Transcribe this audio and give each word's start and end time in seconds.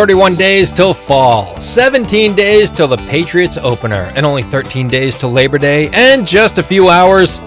Thirty-one 0.00 0.34
days 0.34 0.72
till 0.72 0.94
fall, 0.94 1.60
seventeen 1.60 2.34
days 2.34 2.72
till 2.72 2.88
the 2.88 2.96
Patriots 2.96 3.58
opener, 3.58 4.10
and 4.14 4.24
only 4.24 4.42
thirteen 4.42 4.88
days 4.88 5.14
till 5.14 5.30
Labor 5.30 5.58
Day, 5.58 5.90
and 5.92 6.26
just 6.26 6.56
a 6.56 6.62
few 6.62 6.88
hours 6.88 7.38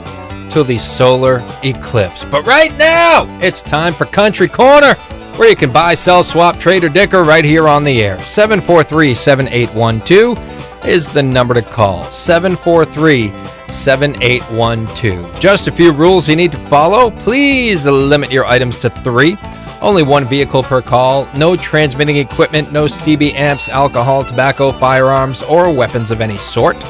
till 0.49 0.63
the 0.63 0.77
solar 0.77 1.43
eclipse. 1.63 2.23
But 2.23 2.45
right 2.45 2.71
now, 2.77 3.25
it's 3.41 3.63
time 3.63 3.91
for 3.91 4.05
Country 4.05 4.47
Corner, 4.47 4.93
where 5.35 5.49
you 5.49 5.55
can 5.55 5.73
buy, 5.73 5.95
sell, 5.95 6.21
swap, 6.21 6.59
trade, 6.59 6.83
or 6.83 6.89
dicker 6.89 7.23
right 7.23 7.43
here 7.43 7.67
on 7.67 7.83
the 7.83 8.03
air. 8.03 8.19
743 8.19 9.15
7812 9.15 10.85
is 10.87 11.09
the 11.09 11.23
number 11.23 11.55
to 11.55 11.63
call. 11.63 12.03
743 12.03 13.29
7812. 13.67 15.39
Just 15.39 15.67
a 15.67 15.71
few 15.71 15.91
rules 15.91 16.29
you 16.29 16.35
need 16.35 16.51
to 16.51 16.59
follow. 16.59 17.09
Please 17.09 17.87
limit 17.87 18.31
your 18.31 18.45
items 18.45 18.77
to 18.77 18.91
three. 18.91 19.37
Only 19.83 20.01
one 20.01 20.25
vehicle 20.25 20.63
per 20.63 20.81
call, 20.81 21.27
no 21.35 21.55
transmitting 21.55 22.17
equipment, 22.17 22.71
no 22.71 22.85
CB 22.85 23.33
amps, 23.33 23.69
alcohol, 23.69 24.23
tobacco, 24.23 24.71
firearms, 24.71 25.43
or 25.43 25.71
weapons 25.71 26.09
of 26.09 26.21
any 26.21 26.37
sort 26.37 26.83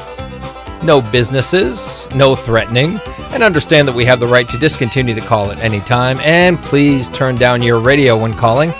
no 0.84 1.00
businesses, 1.00 2.08
no 2.14 2.34
threatening, 2.34 3.00
and 3.30 3.42
understand 3.42 3.88
that 3.88 3.94
we 3.94 4.04
have 4.04 4.20
the 4.20 4.26
right 4.26 4.48
to 4.50 4.58
discontinue 4.58 5.14
the 5.14 5.20
call 5.22 5.50
at 5.50 5.58
any 5.58 5.80
time. 5.80 6.18
And 6.20 6.62
please 6.62 7.08
turn 7.08 7.36
down 7.36 7.62
your 7.62 7.80
radio 7.80 8.20
when 8.20 8.34
calling, 8.34 8.70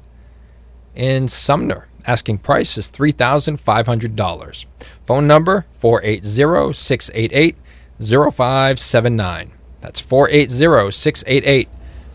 in 0.95 1.27
Sumner. 1.27 1.89
Asking 2.05 2.37
price 2.37 2.77
is 2.77 2.89
$3,500. 2.91 4.65
Phone 5.05 5.27
number 5.27 5.65
480 5.73 6.73
688 6.73 7.57
0579. 7.99 9.51
That's 9.79 10.01
480 10.01 10.91
688 10.91 11.67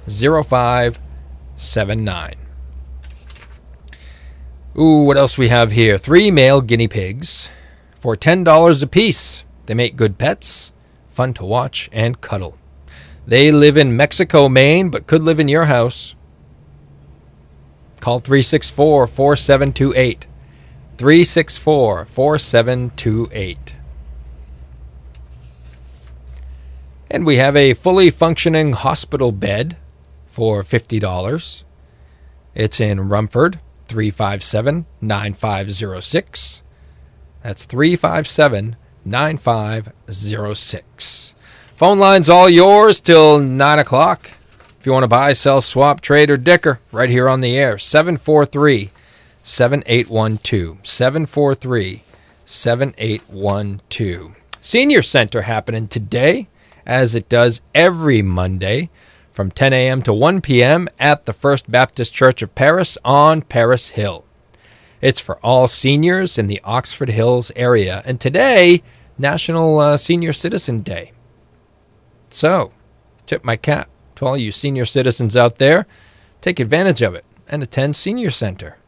0579. 0.09 2.34
Ooh, 4.78 5.03
what 5.04 5.19
else 5.19 5.37
we 5.37 5.49
have 5.49 5.72
here? 5.72 5.99
Three 5.99 6.31
male 6.31 6.62
guinea 6.62 6.88
pigs 6.88 7.50
for 8.00 8.16
$10 8.16 8.82
apiece. 8.82 9.44
They 9.66 9.75
make 9.75 9.97
good 9.97 10.16
pets, 10.16 10.72
fun 11.09 11.34
to 11.34 11.44
watch 11.44 11.91
and 11.93 12.22
cuddle. 12.22 12.56
They 13.27 13.53
live 13.53 13.77
in 13.77 13.97
Mexico, 13.97 14.49
Maine, 14.49 14.91
but 14.91 15.06
could 15.06 15.22
live 15.22 15.38
in 15.38 15.47
your 15.49 15.66
house. 15.66 16.16
Call 18.00 18.19
364 18.19 19.06
4728. 19.06 20.27
364 20.99 22.05
4728. 22.05 23.77
And 27.11 27.27
we 27.27 27.37
have 27.37 27.56
a 27.56 27.75
fully 27.75 28.11
functioning 28.11 28.72
hospital 28.72 29.32
bed 29.32 29.77
for 30.27 30.62
$50. 30.62 31.65
It's 32.55 32.81
in 32.81 33.09
Rumford, 33.09 33.61
357 33.87 34.87
9506. 35.00 36.62
That's 37.43 37.65
357 37.66 38.77
9506. 39.05 41.34
Phone 41.82 41.98
line's 41.98 42.31
all 42.31 42.48
yours 42.48 43.00
till 43.00 43.41
9 43.41 43.78
o'clock. 43.81 44.31
If 44.78 44.87
you 44.87 44.93
want 44.93 45.03
to 45.03 45.09
buy, 45.09 45.32
sell, 45.32 45.60
swap, 45.60 46.00
trade, 46.00 46.31
or 46.31 46.37
dicker, 46.37 46.78
right 46.93 47.10
here 47.10 47.28
on 47.28 47.41
the 47.41 47.59
air, 47.59 47.76
743 47.76 48.91
7812. 49.43 50.87
743 50.87 52.02
7812. 52.44 54.37
Senior 54.61 55.02
Center 55.02 55.43
happening 55.43 55.88
today, 55.88 56.46
as 56.87 57.17
it 57.17 57.29
does 57.29 57.62
every 57.75 58.23
Monday 58.23 58.88
from 59.32 59.50
10 59.50 59.73
a.m. 59.73 60.02
to 60.02 60.12
1 60.12 60.40
p.m. 60.40 60.87
at 61.00 61.26
the 61.26 61.32
First 61.32 61.69
Baptist 61.69 62.14
Church 62.14 62.43
of 62.43 62.55
Paris 62.55 62.96
on 63.05 63.43
Paris 63.43 63.88
Hill. 63.88 64.25
It's 65.00 65.19
for 65.19 65.44
all 65.44 65.67
seniors 65.67 66.38
in 66.38 66.46
the 66.46 66.61
Oxford 66.62 67.08
Hills 67.08 67.50
area, 67.56 68.02
and 68.05 68.20
today, 68.20 68.85
National 69.19 69.81
uh, 69.81 69.96
Senior 69.96 70.32
Citizen 70.32 70.82
Day. 70.82 71.11
So, 72.32 72.73
tip 73.26 73.44
my 73.44 73.56
cap 73.56 73.90
to 74.17 74.25
all 74.25 74.38
you 74.38 74.52
senior 74.52 74.87
citizens 74.87 75.37
out 75.37 75.58
there. 75.58 75.87
Take 76.40 76.58
advantage 76.58 77.02
of 77.02 77.14
it 77.14 77.26
and 77.46 77.62
attend 77.62 77.94
Senior 77.94 78.31
Center. 78.31 78.79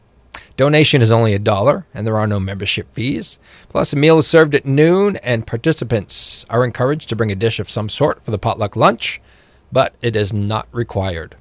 Donation 0.57 1.01
is 1.01 1.11
only 1.11 1.33
a 1.33 1.39
dollar, 1.39 1.85
and 1.93 2.07
there 2.07 2.17
are 2.17 2.25
no 2.25 2.39
membership 2.39 2.91
fees. 2.93 3.37
Plus, 3.69 3.93
a 3.93 3.95
meal 3.95 4.17
is 4.17 4.25
served 4.25 4.55
at 4.55 4.65
noon, 4.65 5.17
and 5.17 5.45
participants 5.45 6.43
are 6.49 6.65
encouraged 6.65 7.07
to 7.09 7.15
bring 7.15 7.31
a 7.31 7.35
dish 7.35 7.59
of 7.59 7.69
some 7.69 7.87
sort 7.87 8.23
for 8.23 8.31
the 8.31 8.39
potluck 8.39 8.75
lunch, 8.75 9.21
but 9.71 9.93
it 10.01 10.15
is 10.15 10.33
not 10.33 10.67
required. 10.73 11.35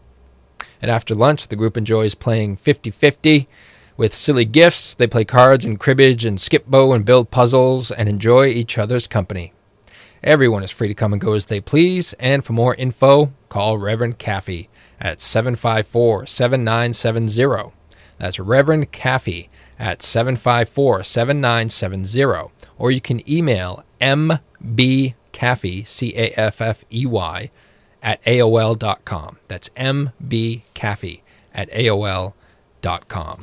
And 0.82 0.90
after 0.90 1.14
lunch, 1.14 1.48
the 1.48 1.56
group 1.56 1.78
enjoys 1.78 2.14
playing 2.14 2.56
50 2.56 2.90
50 2.90 3.48
With 3.96 4.12
silly 4.12 4.44
gifts, 4.44 4.94
they 4.94 5.06
play 5.06 5.24
cards 5.24 5.64
and 5.64 5.80
cribbage 5.80 6.26
and 6.26 6.38
Skip-Bo 6.38 6.92
and 6.92 7.06
build 7.06 7.30
puzzles 7.30 7.90
and 7.90 8.10
enjoy 8.10 8.48
each 8.48 8.76
other's 8.76 9.06
company. 9.06 9.53
Everyone 10.24 10.62
is 10.62 10.70
free 10.70 10.88
to 10.88 10.94
come 10.94 11.12
and 11.12 11.20
go 11.20 11.34
as 11.34 11.46
they 11.46 11.60
please, 11.60 12.14
and 12.14 12.42
for 12.42 12.54
more 12.54 12.74
info, 12.76 13.34
call 13.50 13.76
Reverend 13.76 14.18
Caffey 14.18 14.68
at 14.98 15.20
754 15.20 16.24
7970. 16.24 17.74
That's 18.16 18.40
Reverend 18.40 18.90
Caffey 18.90 19.48
at 19.78 20.02
754 20.02 21.04
7970. 21.04 22.50
Or 22.78 22.90
you 22.90 23.02
can 23.02 23.28
email 23.30 23.84
mbcaffey, 24.00 25.86
C 25.86 26.14
A 26.16 26.32
F 26.40 26.62
F 26.62 26.86
E 26.90 27.04
Y, 27.04 27.50
at 28.02 28.22
AOL.com. 28.24 29.38
That's 29.48 29.68
mbcaffey 29.70 31.20
at 31.52 31.70
AOL.com. 31.70 33.40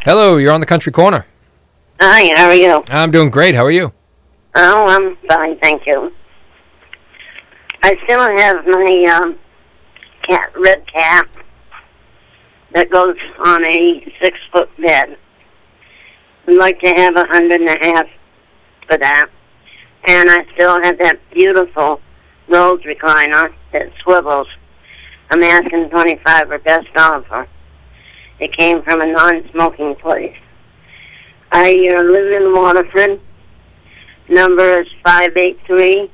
Hello, 0.00 0.38
you're 0.38 0.52
on 0.52 0.60
the 0.60 0.66
Country 0.66 0.90
Corner. 0.90 1.26
Hi, 2.04 2.34
how 2.34 2.46
are 2.46 2.54
you? 2.56 2.82
I'm 2.90 3.12
doing 3.12 3.30
great. 3.30 3.54
How 3.54 3.64
are 3.64 3.70
you? 3.70 3.92
Oh, 4.56 4.86
I'm 4.88 5.16
fine, 5.28 5.56
thank 5.60 5.86
you. 5.86 6.12
I 7.84 7.94
still 8.02 8.18
have 8.18 8.66
my 8.66 9.20
um, 9.22 9.38
cat, 10.22 10.50
red 10.58 10.84
cap 10.92 11.28
that 12.74 12.90
goes 12.90 13.14
on 13.38 13.64
a 13.64 14.12
six 14.20 14.36
foot 14.50 14.68
bed. 14.78 15.16
I'd 16.48 16.56
like 16.56 16.80
to 16.80 16.90
have 16.90 17.14
a 17.14 17.24
hundred 17.26 17.60
and 17.60 17.70
a 17.70 17.78
half 17.86 18.06
for 18.88 18.98
that. 18.98 19.26
And 20.08 20.28
I 20.28 20.44
still 20.54 20.82
have 20.82 20.98
that 20.98 21.20
beautiful 21.32 22.00
Rhodes 22.48 22.82
recliner 22.82 23.54
that 23.72 23.92
swivels. 24.02 24.48
I'm 25.30 25.44
asking 25.44 25.88
25 25.90 26.50
or 26.50 26.58
best 26.58 26.88
offer. 26.96 27.46
It 28.40 28.56
came 28.56 28.82
from 28.82 29.02
a 29.02 29.06
non-smoking 29.06 29.94
place. 30.02 30.34
I 31.52 31.86
uh, 31.94 32.02
live 32.02 32.32
in 32.32 32.54
Waterford. 32.54 33.20
Number 34.28 34.80
is 34.80 34.88
583 35.04 36.10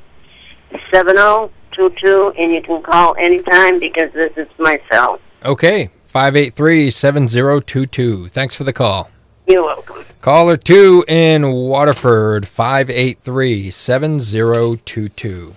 7022, 0.93 2.35
and 2.37 2.53
you 2.53 2.61
can 2.61 2.83
call 2.83 3.15
anytime 3.19 3.79
because 3.79 4.13
this 4.13 4.33
is 4.37 4.49
my 4.59 4.81
cell. 4.91 5.21
Okay, 5.45 5.91
583 6.05 6.91
7022. 6.91 8.29
Thanks 8.29 8.57
for 8.57 8.65
the 8.65 8.73
call. 8.73 9.11
You're 9.47 9.63
welcome. 9.63 10.05
Caller 10.21 10.57
2 10.57 11.05
in 11.07 11.53
Waterford, 11.53 12.49
583 12.49 13.71
7022. 13.71 15.55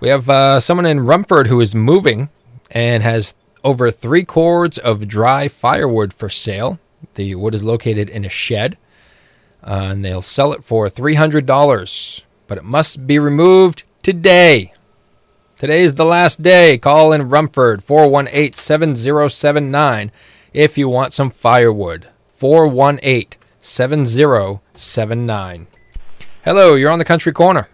We 0.00 0.08
have 0.08 0.30
uh, 0.30 0.60
someone 0.60 0.86
in 0.86 1.00
Rumford 1.00 1.48
who 1.48 1.60
is 1.60 1.74
moving 1.74 2.30
and 2.70 3.02
has 3.02 3.34
over 3.64 3.90
three 3.90 4.24
cords 4.24 4.78
of 4.78 5.08
dry 5.08 5.48
firewood 5.48 6.14
for 6.14 6.28
sale. 6.28 6.78
The 7.14 7.34
wood 7.34 7.54
is 7.54 7.64
located 7.64 8.10
in 8.10 8.24
a 8.24 8.28
shed, 8.28 8.76
uh, 9.62 9.88
and 9.92 10.04
they'll 10.04 10.22
sell 10.22 10.52
it 10.52 10.62
for 10.62 10.88
$300, 10.88 12.22
but 12.46 12.58
it 12.58 12.64
must 12.64 13.06
be 13.06 13.18
removed 13.18 13.84
today. 14.02 14.72
Today 15.56 15.82
is 15.82 15.94
the 15.94 16.04
last 16.04 16.42
day. 16.42 16.76
Call 16.76 17.12
in 17.12 17.30
Rumford, 17.30 17.82
418 17.82 18.52
7079, 18.52 20.12
if 20.52 20.76
you 20.76 20.88
want 20.88 21.14
some 21.14 21.30
firewood. 21.30 22.08
418 22.28 23.38
7079. 23.60 25.66
Hello, 26.44 26.74
you're 26.74 26.90
on 26.90 26.98
the 26.98 27.04
country 27.04 27.32
corner. 27.32 27.68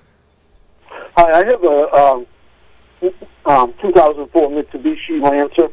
Hi, 1.17 1.41
I 1.41 1.45
have 1.45 1.65
a 1.65 1.95
um, 1.95 2.27
um, 3.45 3.75
2004 3.83 4.49
Mitsubishi 4.49 5.21
Lancer 5.21 5.69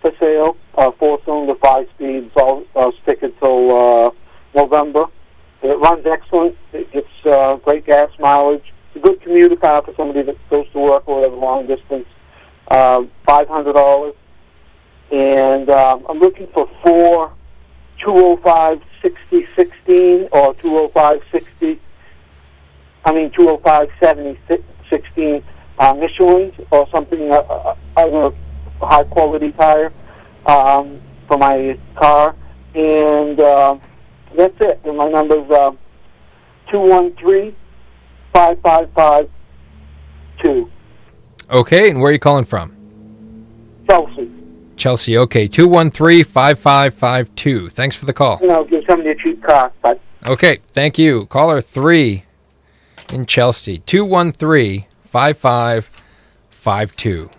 for 0.00 0.12
sale, 0.20 0.56
uh, 0.76 0.90
four-cylinder, 0.92 1.54
five-speed, 1.56 2.30
all 2.36 2.64
uh, 2.76 2.90
stick 3.02 3.22
until 3.22 3.76
uh, 4.06 4.10
November. 4.54 5.06
It 5.62 5.78
runs 5.78 6.06
excellent. 6.06 6.56
It 6.72 6.90
gets 6.92 7.08
uh, 7.24 7.56
great 7.56 7.86
gas 7.86 8.10
mileage. 8.18 8.72
It's 8.88 8.96
a 8.96 9.00
good 9.00 9.20
commuter 9.20 9.56
car 9.56 9.82
for 9.82 9.92
somebody 9.94 10.22
that 10.22 10.36
goes 10.50 10.70
to 10.72 10.78
work 10.78 11.08
or 11.08 11.16
whatever 11.16 11.36
long 11.36 11.66
distance. 11.66 12.06
Uh, 12.68 13.04
Five 13.26 13.48
hundred 13.48 13.74
dollars, 13.74 14.14
and 15.10 15.68
um, 15.70 16.06
I'm 16.08 16.18
looking 16.18 16.46
for 16.48 16.68
four 16.82 17.32
205 18.04 18.82
60 19.02 19.46
16 19.54 20.28
or 20.32 20.54
205 20.54 21.22
60. 21.30 21.80
I 23.04 23.12
mean 23.12 23.30
205 23.30 23.88
70 24.00 24.38
16 24.90 25.42
uh, 25.78 25.94
Michelin's 25.94 26.54
or 26.70 26.88
something, 26.90 27.30
uh, 27.30 27.36
uh, 27.36 27.76
other 27.96 28.34
high 28.80 29.04
quality 29.04 29.52
tire 29.52 29.92
um, 30.46 31.00
for 31.26 31.38
my 31.38 31.78
car, 31.96 32.34
and 32.74 33.40
uh, 33.40 33.78
that's 34.36 34.60
it. 34.60 34.80
And 34.84 34.96
my 34.96 35.08
number's 35.08 35.50
uh, 35.50 35.72
two 36.70 36.80
one 36.80 37.12
three 37.16 37.54
five 38.32 38.60
five 38.60 38.90
five 38.92 39.28
two. 40.42 40.70
Okay, 41.50 41.90
and 41.90 42.00
where 42.00 42.10
are 42.10 42.12
you 42.12 42.18
calling 42.18 42.44
from? 42.44 42.74
Chelsea. 43.88 44.30
Chelsea. 44.76 45.16
Okay, 45.18 45.48
213 45.48 46.24
5552. 46.24 47.68
Thanks 47.70 47.96
for 47.96 48.06
the 48.06 48.12
call. 48.12 48.38
You 48.40 48.48
know, 48.48 48.64
give 48.64 48.84
somebody 48.86 49.10
a 49.10 49.14
cheap 49.14 49.42
car, 49.42 49.72
but 49.82 50.00
Okay, 50.26 50.56
thank 50.56 50.98
you. 50.98 51.26
Caller 51.26 51.60
3 51.60 52.24
in 53.12 53.24
Chelsea, 53.24 53.78
213 53.78 54.84
5552. 55.00 57.30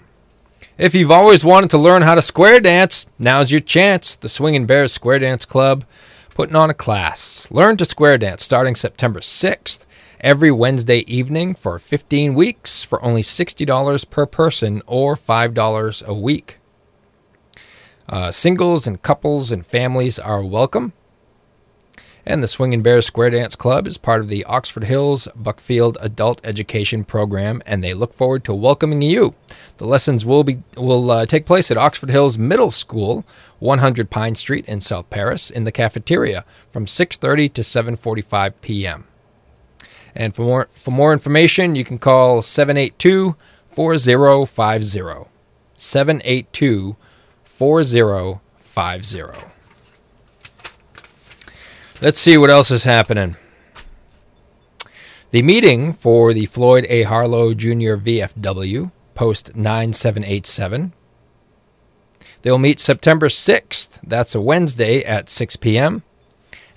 If 0.79 0.95
you've 0.95 1.11
always 1.11 1.43
wanted 1.43 1.69
to 1.71 1.77
learn 1.77 2.03
how 2.03 2.15
to 2.15 2.21
square 2.21 2.61
dance, 2.61 3.05
now's 3.19 3.51
your 3.51 3.59
chance. 3.59 4.15
The 4.15 4.29
Swingin' 4.29 4.65
Bears 4.65 4.93
Square 4.93 5.19
Dance 5.19 5.43
Club 5.43 5.83
putting 6.33 6.55
on 6.55 6.69
a 6.69 6.73
class. 6.73 7.51
Learn 7.51 7.75
to 7.75 7.83
square 7.83 8.17
dance 8.17 8.45
starting 8.45 8.75
September 8.75 9.19
6th 9.19 9.85
every 10.21 10.51
Wednesday 10.51 10.99
evening 10.99 11.53
for 11.53 11.79
15 11.79 12.33
weeks 12.33 12.81
for 12.85 13.03
only 13.03 13.21
$60 13.21 14.09
per 14.09 14.25
person 14.25 14.81
or 14.87 15.15
$5 15.15 16.05
a 16.07 16.13
week. 16.13 16.59
Uh, 18.07 18.31
singles 18.31 18.87
and 18.87 19.01
couples 19.01 19.51
and 19.51 19.65
families 19.65 20.17
are 20.17 20.41
welcome. 20.41 20.93
And 22.25 22.43
the 22.43 22.47
Swingin' 22.47 22.81
Bears 22.81 23.05
Square 23.05 23.31
Dance 23.31 23.55
Club 23.55 23.87
is 23.87 23.97
part 23.97 24.21
of 24.21 24.27
the 24.27 24.43
Oxford 24.45 24.83
Hills 24.83 25.27
Buckfield 25.35 25.97
Adult 26.01 26.41
Education 26.43 27.03
Program, 27.03 27.61
and 27.65 27.83
they 27.83 27.93
look 27.93 28.13
forward 28.13 28.43
to 28.43 28.53
welcoming 28.53 29.01
you. 29.01 29.35
The 29.77 29.87
lessons 29.87 30.25
will 30.25 30.43
be 30.43 30.61
will 30.75 31.09
uh, 31.09 31.25
take 31.25 31.45
place 31.45 31.71
at 31.71 31.77
Oxford 31.77 32.09
Hills 32.09 32.37
Middle 32.37 32.71
School, 32.71 33.25
100 33.59 34.09
Pine 34.09 34.35
Street 34.35 34.65
in 34.65 34.81
South 34.81 35.09
Paris, 35.09 35.49
in 35.49 35.63
the 35.63 35.71
cafeteria 35.71 36.43
from 36.71 36.85
6:30 36.85 37.53
to 37.53 37.61
7:45 37.61 38.53
p.m. 38.61 39.05
And 40.13 40.35
for 40.35 40.43
more 40.43 40.67
for 40.73 40.91
more 40.91 41.13
information, 41.13 41.75
you 41.75 41.85
can 41.85 41.99
call 41.99 42.41
782 42.41 43.35
4050. 43.69 45.29
782 45.75 46.97
4050. 47.43 49.58
Let's 52.01 52.21
see 52.21 52.37
what 52.37 52.49
else 52.49 52.71
is 52.71 52.85
happening. 52.85 53.35
The 55.31 55.41
meeting 55.41 55.91
for 55.91 56.31
the 56.31 56.45
Floyd 56.45 56.85
A. 56.87 57.03
Harlow 57.03 57.53
Jr. 57.53 57.97
VFW, 57.97 58.93
post 59.15 59.53
9787. 59.53 60.93
They'll 62.41 62.57
meet 62.57 62.79
September 62.79 63.27
6th, 63.27 63.99
that's 64.01 64.33
a 64.33 64.39
Wednesday 64.39 65.03
at 65.03 65.29
6 65.29 65.57
p.m., 65.57 66.03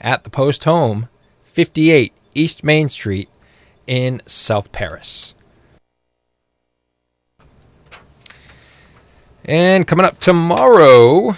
at 0.01 0.25
the 0.25 0.31
post 0.31 0.65
home, 0.65 1.09
58 1.45 2.13
East 2.35 2.65
Main 2.65 2.89
Street 2.89 3.29
in 3.87 4.23
South 4.27 4.73
Paris. 4.73 5.37
And 9.45 9.87
coming 9.87 10.05
up 10.05 10.19
tomorrow, 10.19 11.37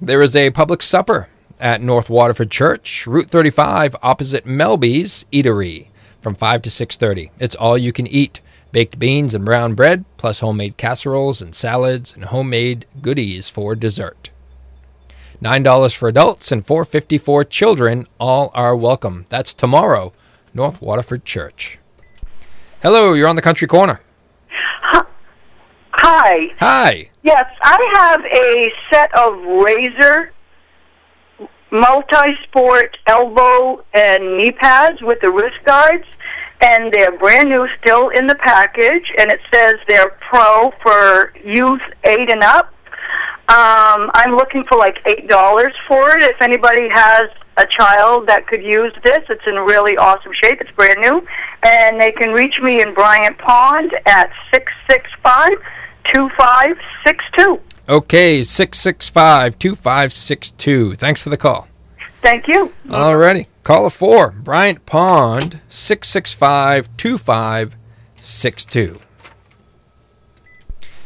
there 0.00 0.20
is 0.20 0.34
a 0.34 0.50
public 0.50 0.82
supper 0.82 1.28
at 1.60 1.82
North 1.82 2.08
Waterford 2.10 2.50
Church, 2.50 3.06
Route 3.06 3.30
35, 3.30 3.96
opposite 4.02 4.44
Melby's 4.44 5.24
Eatery, 5.32 5.88
from 6.20 6.34
5 6.34 6.62
to 6.62 6.70
6:30. 6.70 7.30
It's 7.38 7.54
all 7.54 7.78
you 7.78 7.92
can 7.92 8.06
eat: 8.06 8.40
baked 8.72 8.98
beans 8.98 9.34
and 9.34 9.44
brown 9.44 9.74
bread, 9.74 10.04
plus 10.16 10.40
homemade 10.40 10.76
casseroles 10.76 11.40
and 11.40 11.54
salads 11.54 12.14
and 12.14 12.26
homemade 12.26 12.86
goodies 13.00 13.48
for 13.48 13.74
dessert. 13.74 14.30
Nine 15.40 15.62
dollars 15.62 15.94
for 15.94 16.08
adults 16.08 16.50
and 16.50 16.66
four 16.66 16.84
fifty 16.84 17.16
for 17.16 17.44
children. 17.44 18.06
All 18.18 18.50
are 18.54 18.74
welcome. 18.74 19.24
That's 19.28 19.54
tomorrow, 19.54 20.12
North 20.52 20.82
Waterford 20.82 21.24
Church. 21.24 21.78
Hello, 22.82 23.12
you're 23.12 23.28
on 23.28 23.36
the 23.36 23.42
Country 23.42 23.68
Corner. 23.68 24.00
Hi. 25.92 26.48
Hi. 26.60 27.10
Yes, 27.22 27.44
I 27.62 27.76
have 27.94 28.24
a 28.24 28.72
set 28.90 29.16
of 29.18 29.34
Razor 29.62 30.32
multi-sport 31.70 32.96
elbow 33.06 33.84
and 33.94 34.36
knee 34.36 34.52
pads 34.52 35.00
with 35.02 35.20
the 35.20 35.30
wrist 35.30 35.56
guards, 35.64 36.04
and 36.60 36.92
they're 36.92 37.16
brand 37.18 37.48
new, 37.48 37.68
still 37.80 38.08
in 38.10 38.26
the 38.26 38.34
package, 38.36 39.12
and 39.18 39.30
it 39.30 39.40
says 39.52 39.74
they're 39.86 40.16
pro 40.20 40.72
for 40.82 41.32
youth 41.44 41.82
eight 42.04 42.30
and 42.30 42.42
up. 42.42 42.74
Um, 43.48 44.10
I'm 44.12 44.36
looking 44.36 44.64
for 44.64 44.76
like 44.76 44.98
eight 45.06 45.28
dollars 45.28 45.72
for 45.86 46.10
it. 46.18 46.22
If 46.22 46.42
anybody 46.42 46.88
has 46.88 47.30
a 47.56 47.66
child 47.66 48.28
that 48.28 48.46
could 48.46 48.62
use 48.62 48.92
this, 49.02 49.20
it's 49.28 49.46
in 49.46 49.54
really 49.54 49.96
awesome 49.96 50.32
shape. 50.32 50.60
It's 50.60 50.70
brand 50.72 51.00
new, 51.00 51.26
and 51.62 52.00
they 52.00 52.12
can 52.12 52.32
reach 52.32 52.60
me 52.60 52.82
in 52.82 52.92
Bryant 52.92 53.38
Pond 53.38 53.94
at 54.06 54.30
six 54.52 54.72
six 54.90 55.10
five 55.22 55.56
two 56.04 56.28
five 56.36 56.76
six 57.04 57.24
two. 57.36 57.60
Okay, 57.88 58.42
665 58.42 59.58
2562. 59.58 60.94
Thanks 60.96 61.22
for 61.22 61.30
the 61.30 61.38
call. 61.38 61.68
Thank 62.20 62.46
you. 62.46 62.70
All 62.90 63.16
righty. 63.16 63.46
Call 63.62 63.78
Caller 63.78 63.90
4, 63.90 64.30
Bryant 64.32 64.84
Pond, 64.84 65.60
665 65.70 66.94
2562. 66.98 68.98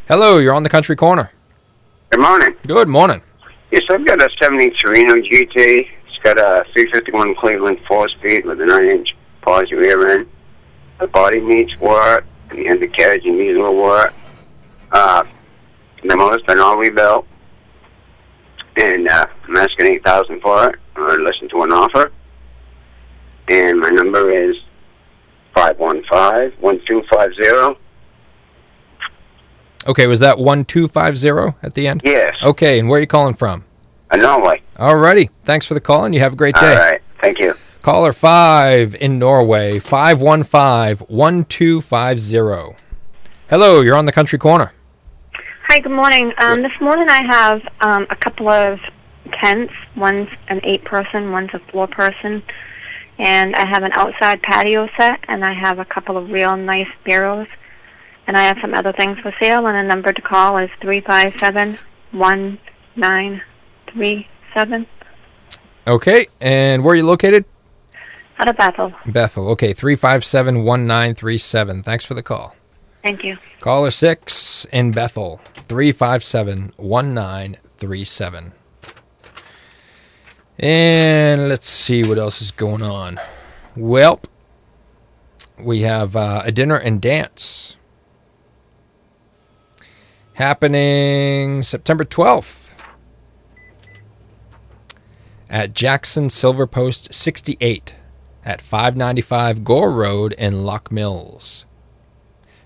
Hello, 0.09 0.37
you're 0.37 0.53
on 0.53 0.63
the 0.63 0.69
country 0.69 0.97
corner. 0.97 1.31
Good 2.09 2.19
morning. 2.19 2.53
Good 2.67 2.89
morning. 2.89 3.21
Yes, 3.71 3.83
I've 3.89 4.05
got 4.05 4.21
a 4.21 4.29
70 4.41 4.71
Torino 4.71 5.13
GT. 5.15 5.87
It's 6.07 6.17
got 6.21 6.37
a 6.37 6.65
351 6.73 7.35
Cleveland 7.35 7.79
four-speed 7.87 8.43
with 8.45 8.59
a 8.59 8.65
9-inch 8.65 9.15
posi 9.41 9.71
rear 9.71 10.17
end. 10.17 10.27
The 10.99 11.07
body 11.07 11.39
needs 11.39 11.79
work, 11.79 12.25
and 12.49 12.59
the 12.59 12.67
undercarriage 12.69 13.23
needs 13.23 13.57
a 13.57 13.61
little 13.61 13.81
work. 13.81 14.13
Uh, 14.91 15.23
the 16.09 16.17
motor's 16.17 16.41
been 16.43 16.59
all 16.59 16.77
rebuilt, 16.77 17.25
and 18.77 19.07
uh, 19.07 19.25
I'm 19.47 19.57
asking 19.57 19.87
8000 19.87 20.41
for 20.41 20.69
it, 20.69 20.79
or 20.95 21.17
listen 21.19 21.49
to 21.49 21.63
an 21.63 21.71
offer. 21.71 22.11
And 23.49 23.79
my 23.79 23.89
number 23.89 24.29
is 24.31 24.55
515-1250. 25.55 27.77
Okay, 29.85 30.07
was 30.07 30.21
that 30.21 30.39
1250 30.39 31.57
at 31.61 31.73
the 31.73 31.87
end? 31.87 32.01
Yes. 32.05 32.37
Okay, 32.41 32.79
and 32.79 32.87
where 32.87 32.97
are 32.97 33.01
you 33.01 33.07
calling 33.07 33.33
from? 33.33 33.65
Norway. 34.15 34.61
Alrighty. 34.77 35.29
Thanks 35.43 35.65
for 35.65 35.73
the 35.73 35.81
call, 35.81 36.05
and 36.05 36.13
you 36.13 36.21
have 36.21 36.33
a 36.33 36.35
great 36.35 36.55
day. 36.55 36.73
All 36.73 36.79
right. 36.79 37.01
Thank 37.19 37.39
you. 37.39 37.55
Caller 37.81 38.13
5 38.13 38.95
in 38.95 39.19
Norway, 39.19 39.79
515 39.79 41.07
1250. 41.07 42.77
Hello, 43.49 43.81
you're 43.81 43.95
on 43.95 44.05
the 44.05 44.11
country 44.11 44.39
corner. 44.39 44.71
Hi, 45.67 45.79
good 45.79 45.93
morning. 45.93 46.33
Um, 46.39 46.61
this 46.61 46.73
morning 46.81 47.07
I 47.09 47.23
have 47.23 47.61
um, 47.79 48.05
a 48.09 48.15
couple 48.17 48.49
of 48.49 48.79
tents. 49.31 49.73
One's 49.95 50.27
an 50.49 50.59
eight 50.63 50.83
person, 50.83 51.31
one's 51.31 51.51
a 51.53 51.59
four 51.71 51.87
person. 51.87 52.43
And 53.17 53.55
I 53.55 53.65
have 53.67 53.83
an 53.83 53.91
outside 53.93 54.43
patio 54.43 54.89
set, 54.97 55.23
and 55.27 55.43
I 55.45 55.53
have 55.53 55.79
a 55.79 55.85
couple 55.85 56.17
of 56.17 56.29
real 56.29 56.57
nice 56.57 56.89
bureaus. 57.05 57.47
And 58.27 58.37
I 58.37 58.43
have 58.43 58.57
some 58.61 58.73
other 58.73 58.91
things 58.91 59.17
for 59.19 59.33
sale, 59.41 59.65
and 59.65 59.77
the 59.77 59.83
number 59.83 60.11
to 60.11 60.21
call 60.21 60.61
is 60.61 60.69
three 60.81 60.99
five 60.99 61.37
seven 61.39 61.77
one 62.11 62.59
nine 62.97 63.41
three 63.91 64.27
seven. 64.53 64.85
Okay, 65.87 66.27
and 66.41 66.83
where 66.83 66.93
are 66.93 66.97
you 66.97 67.05
located? 67.05 67.45
Out 68.37 68.49
of 68.49 68.57
Bethel. 68.57 68.93
Bethel. 69.05 69.47
Okay, 69.49 69.73
357 69.73 70.63
1937. 70.65 71.83
Thanks 71.83 72.05
for 72.05 72.15
the 72.15 72.23
call. 72.23 72.55
Thank 73.03 73.23
you. 73.23 73.37
Caller 73.59 73.91
6 73.91 74.65
in 74.71 74.91
Bethel, 74.91 75.41
357 75.53 76.73
1937. 76.77 78.53
And 80.57 81.49
let's 81.49 81.67
see 81.67 82.07
what 82.07 82.17
else 82.17 82.41
is 82.41 82.51
going 82.51 82.81
on. 82.81 83.19
Well, 83.75 84.21
we 85.59 85.81
have 85.81 86.15
uh, 86.15 86.43
a 86.45 86.51
dinner 86.51 86.77
and 86.77 87.01
dance 87.01 87.75
happening 90.35 91.61
September 91.61 92.05
12th 92.05 92.71
at 95.49 95.73
Jackson 95.73 96.29
Silver 96.29 96.65
Post 96.65 97.13
68 97.13 97.95
at 98.45 98.61
595 98.61 99.63
Gore 99.63 99.91
Road 99.91 100.33
in 100.33 100.63
Locke 100.63 100.91
Mills. 100.91 101.65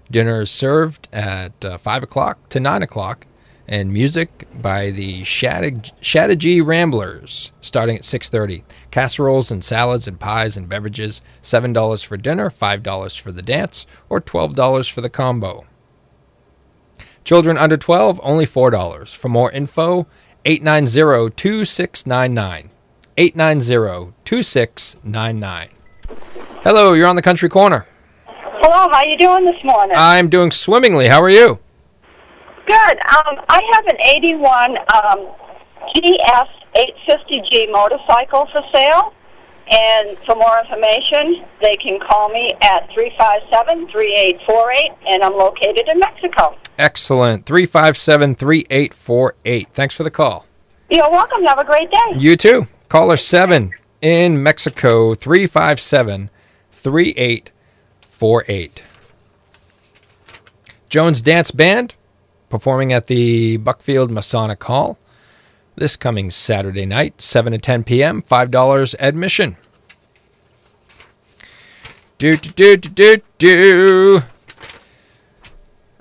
Dinner 0.09 0.41
is 0.41 0.51
served 0.51 1.07
at 1.11 1.63
uh, 1.63 1.77
5 1.77 2.03
o'clock 2.03 2.49
to 2.49 2.59
9 2.59 2.83
o'clock, 2.83 3.25
and 3.67 3.91
music 3.91 4.47
by 4.61 4.91
the 4.91 5.23
Shattagee 5.23 6.65
Ramblers 6.65 7.51
starting 7.59 7.97
at 7.97 8.03
6.30. 8.03 8.63
Casseroles 8.91 9.51
and 9.51 9.63
salads 9.63 10.07
and 10.07 10.19
pies 10.19 10.55
and 10.55 10.69
beverages, 10.69 11.21
$7 11.43 12.05
for 12.05 12.17
dinner, 12.17 12.49
$5 12.49 13.19
for 13.19 13.31
the 13.31 13.41
dance, 13.41 13.85
or 14.09 14.21
$12 14.21 14.89
for 14.89 15.01
the 15.01 15.09
combo. 15.09 15.65
Children 17.25 17.57
under 17.57 17.75
12, 17.75 18.21
only 18.23 18.45
$4. 18.45 19.15
For 19.15 19.27
more 19.27 19.51
info, 19.51 20.07
890-2699. 20.45 22.69
890-2699. 23.17 25.69
Hello, 26.63 26.93
you're 26.93 27.07
on 27.07 27.17
the 27.17 27.21
country 27.21 27.49
corner. 27.49 27.85
Hello, 28.69 28.89
how 28.91 28.97
are 28.97 29.07
you 29.07 29.17
doing 29.17 29.45
this 29.45 29.63
morning? 29.63 29.95
I'm 29.97 30.27
doing 30.27 30.51
swimmingly. 30.51 31.07
How 31.07 31.21
are 31.21 31.29
you? 31.29 31.57
Good. 32.65 32.99
Um, 32.99 33.39
I 33.47 33.61
have 33.71 33.87
an 33.87 33.95
81 34.03 34.77
um, 34.93 35.25
GS 35.95 36.49
850G 36.75 37.71
motorcycle 37.71 38.45
for 38.51 38.61
sale. 38.73 39.13
And 39.71 40.17
for 40.25 40.35
more 40.35 40.59
information, 40.59 41.45
they 41.61 41.77
can 41.77 41.97
call 42.01 42.27
me 42.27 42.51
at 42.61 42.89
357-3848, 42.89 44.97
and 45.11 45.23
I'm 45.23 45.37
located 45.37 45.87
in 45.89 45.99
Mexico. 45.99 46.57
Excellent. 46.77 47.45
357 47.45 48.35
3848. 48.35 49.69
Thanks 49.69 49.95
for 49.95 50.03
the 50.03 50.11
call. 50.11 50.45
You're 50.89 51.09
welcome. 51.09 51.45
Have 51.45 51.59
a 51.59 51.63
great 51.63 51.89
day. 51.89 52.17
You 52.17 52.35
too. 52.35 52.67
Caller 52.89 53.15
7 53.15 53.71
in 54.01 54.43
Mexico, 54.43 55.13
357 55.13 56.29
3848. 56.71 57.51
Jones 60.89 61.21
Dance 61.21 61.51
Band 61.51 61.95
performing 62.49 62.93
at 62.93 63.07
the 63.07 63.57
Buckfield 63.57 64.09
Masonic 64.09 64.63
Hall 64.63 64.97
this 65.77 65.95
coming 65.95 66.31
Saturday 66.31 66.85
night, 66.85 67.21
7 67.21 67.53
to 67.53 67.59
10 67.59 67.83
p.m., 67.83 68.21
$5 68.23 68.95
admission. 68.99 69.57
Do, 72.17 72.35
do, 72.35 72.75
do, 72.75 72.89
do, 72.89 73.17
do. 73.37 74.19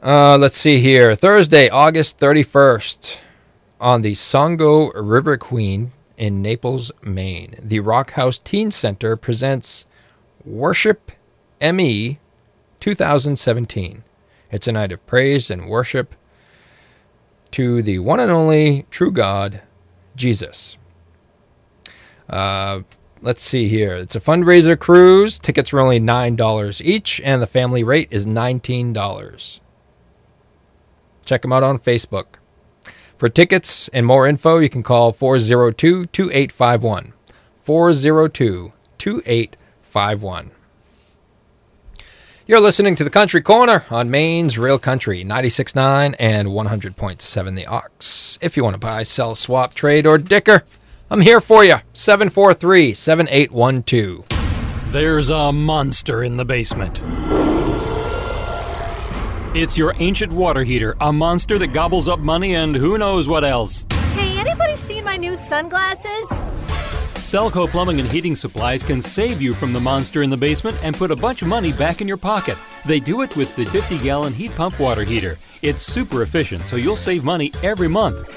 Uh, 0.03 0.39
let's 0.39 0.57
see 0.57 0.79
here. 0.81 1.15
Thursday, 1.15 1.69
August 1.69 2.19
31st, 2.19 3.21
on 3.79 4.01
the 4.01 4.13
Songo 4.13 4.91
River 4.95 5.37
Queen 5.37 5.93
in 6.17 6.41
Naples, 6.41 6.91
Maine. 7.03 7.57
The 7.63 7.81
Rock 7.81 8.13
House 8.13 8.39
Teen 8.39 8.71
Center 8.71 9.17
presents 9.17 9.85
Worship 10.43 11.11
ME 11.61 12.19
2017. 12.81 14.05
It's 14.51 14.69
a 14.69 14.73
night 14.73 14.93
of 14.93 15.07
praise 15.07 15.51
and 15.51 15.69
worship 15.69 16.15
to 17.53 17.83
the 17.83 17.99
one 17.99 18.21
and 18.21 18.31
only 18.31 18.87
true 18.91 19.11
God, 19.11 19.63
Jesus. 20.15 20.79
Uh, 22.29 22.83
let's 23.23 23.43
see 23.43 23.69
here. 23.69 23.97
It's 23.97 24.17
a 24.17 24.21
fundraiser 24.21 24.79
cruise. 24.79 25.39
Tickets 25.39 25.73
are 25.73 25.81
only 25.81 26.01
$9 26.01 26.81
each, 26.85 27.21
and 27.23 27.41
the 27.41 27.47
family 27.47 27.83
rate 27.83 28.09
is 28.11 28.27
$19. 28.27 29.61
Check 31.25 31.43
them 31.43 31.53
out 31.53 31.63
on 31.63 31.79
Facebook. 31.79 32.27
For 33.17 33.29
tickets 33.29 33.89
and 33.89 34.05
more 34.05 34.27
info, 34.27 34.59
you 34.59 34.69
can 34.69 34.83
call 34.83 35.13
402 35.13 36.05
2851. 36.07 37.15
402 37.63 38.73
2851. 38.99 40.51
You're 42.49 42.61
listening 42.61 42.95
to 42.95 43.03
the 43.03 43.11
Country 43.11 43.41
Corner 43.43 43.85
on 43.91 44.09
Maine's 44.09 44.57
Real 44.57 44.79
Country, 44.79 45.25
96.9 45.25 46.15
and 46.17 46.47
100.7 46.47 47.57
The 47.57 47.67
Ox. 47.67 48.39
If 48.41 48.57
you 48.57 48.63
want 48.63 48.75
to 48.75 48.79
buy, 48.79 49.03
sell, 49.03 49.35
swap, 49.35 49.75
trade, 49.75 50.07
or 50.07 50.17
dicker, 50.17 50.63
I'm 51.11 51.23
here 51.23 51.41
for 51.41 51.65
you. 51.65 51.79
743 51.93 52.95
7812. 52.95 54.93
There's 54.93 55.31
a 55.31 55.51
monster 55.53 56.23
in 56.23 56.37
the 56.37 56.45
basement. 56.45 57.01
It's 59.57 59.77
your 59.77 59.95
ancient 59.99 60.33
water 60.33 60.63
heater, 60.63 60.97
a 61.01 61.13
monster 61.13 61.59
that 61.59 61.73
gobbles 61.73 62.07
up 62.07 62.21
money 62.21 62.55
and 62.55 62.77
who 62.77 62.97
knows 62.97 63.27
what 63.27 63.45
else. 63.45 63.85
Hey, 64.15 64.39
anybody 64.39 64.77
seen 64.77 65.03
my 65.03 65.17
new 65.17 65.35
sunglasses? 65.35 66.56
Selco 67.27 67.69
Plumbing 67.69 67.99
and 67.99 68.09
Heating 68.09 68.37
Supplies 68.37 68.85
can 68.85 69.03
save 69.03 69.43
you 69.43 69.53
from 69.53 69.73
the 69.73 69.81
monster 69.81 70.23
in 70.23 70.31
the 70.31 70.37
basement 70.37 70.79
and 70.85 70.95
put 70.95 71.11
a 71.11 71.17
bunch 71.17 71.43
of 71.43 71.49
money 71.49 71.73
back 71.73 72.01
in 72.01 72.07
your 72.07 72.17
pocket. 72.17 72.57
They 72.85 73.01
do 73.01 73.23
it 73.23 73.35
with 73.35 73.55
the 73.57 73.65
50 73.65 73.99
gallon 73.99 74.33
heat 74.33 74.55
pump 74.55 74.79
water 74.79 75.03
heater. 75.03 75.37
It's 75.61 75.83
super 75.83 76.23
efficient, 76.23 76.63
so 76.69 76.77
you'll 76.77 76.97
save 76.97 77.25
money 77.25 77.51
every 77.65 77.89
month. 77.89 78.31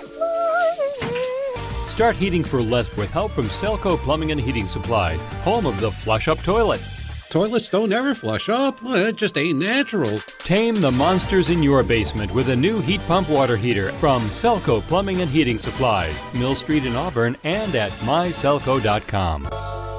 Start 1.88 2.16
heating 2.16 2.44
for 2.44 2.64
less 2.64 2.98
with 2.98 3.12
help 3.12 3.32
from 3.32 3.46
Selco 3.50 3.96
Plumbing 3.96 4.32
and 4.32 4.42
Heating 4.42 4.68
Supplies, 4.68 5.22
home 5.44 5.68
of 5.68 5.80
the 5.80 5.92
flush 5.92 6.28
up 6.28 6.40
toilet. 6.40 6.82
Toilets 7.30 7.70
don't 7.70 7.94
ever 7.94 8.16
flush 8.16 8.50
up. 8.50 8.80
It 8.84 9.16
just 9.16 9.38
ain't 9.38 9.60
natural. 9.60 10.18
Tame 10.40 10.82
the 10.82 10.90
monsters 10.90 11.52
in 11.52 11.62
your 11.62 11.84
basement 11.84 12.34
with 12.34 12.50
a 12.50 12.56
new 12.56 12.82
heat 12.82 13.02
pump 13.02 13.30
water 13.30 13.56
heater 13.56 13.92
from 13.94 14.24
Selco 14.24 14.82
Plumbing 14.82 15.22
and 15.22 15.30
Heating 15.30 15.60
Supplies, 15.60 16.20
Mill 16.34 16.56
Street 16.56 16.88
in 16.88 16.96
Auburn, 16.96 17.38
and 17.44 17.76
at 17.76 17.92
myselco.com. 18.00 19.44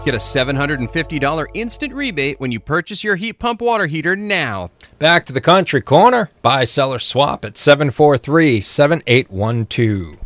Get 0.05 0.15
a 0.15 0.19
$750 0.19 1.47
instant 1.55 1.95
rebate 1.95 2.41
when 2.41 2.51
you 2.51 2.59
purchase 2.59 3.05
your 3.05 3.15
heat 3.15 3.35
pump 3.35 3.61
water 3.61 3.87
heater 3.87 4.17
now. 4.17 4.71
Back 4.99 5.25
to 5.27 5.33
the 5.33 5.41
country 5.41 5.83
corner. 5.83 6.31
Buy, 6.43 6.65
sell, 6.65 6.93
or 6.93 6.99
swap 6.99 7.45
at 7.45 7.57
743 7.57 8.61
7812. 8.61 10.19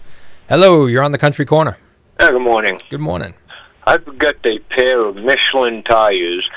Hello, 0.49 0.87
you're 0.87 1.03
on 1.03 1.13
the 1.13 1.19
country 1.19 1.45
corner. 1.45 1.77
Yeah, 2.19 2.31
good 2.31 2.41
morning. 2.41 2.81
Good 2.89 3.01
morning. 3.01 3.35
I've 3.87 4.19
got 4.19 4.37
a 4.47 4.59
pair 4.71 5.05
of 5.05 5.17
Michelin 5.17 5.83
tires, 5.83 6.49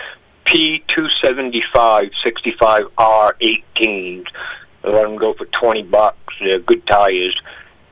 P275 0.48 2.12
65R18. 2.26 4.28
I 4.84 4.88
let 4.88 5.04
them 5.04 5.18
go 5.18 5.34
for 5.34 5.46
20 5.46 5.84
bucks. 5.84 6.34
They're 6.40 6.58
good 6.60 6.88
tires. 6.88 7.40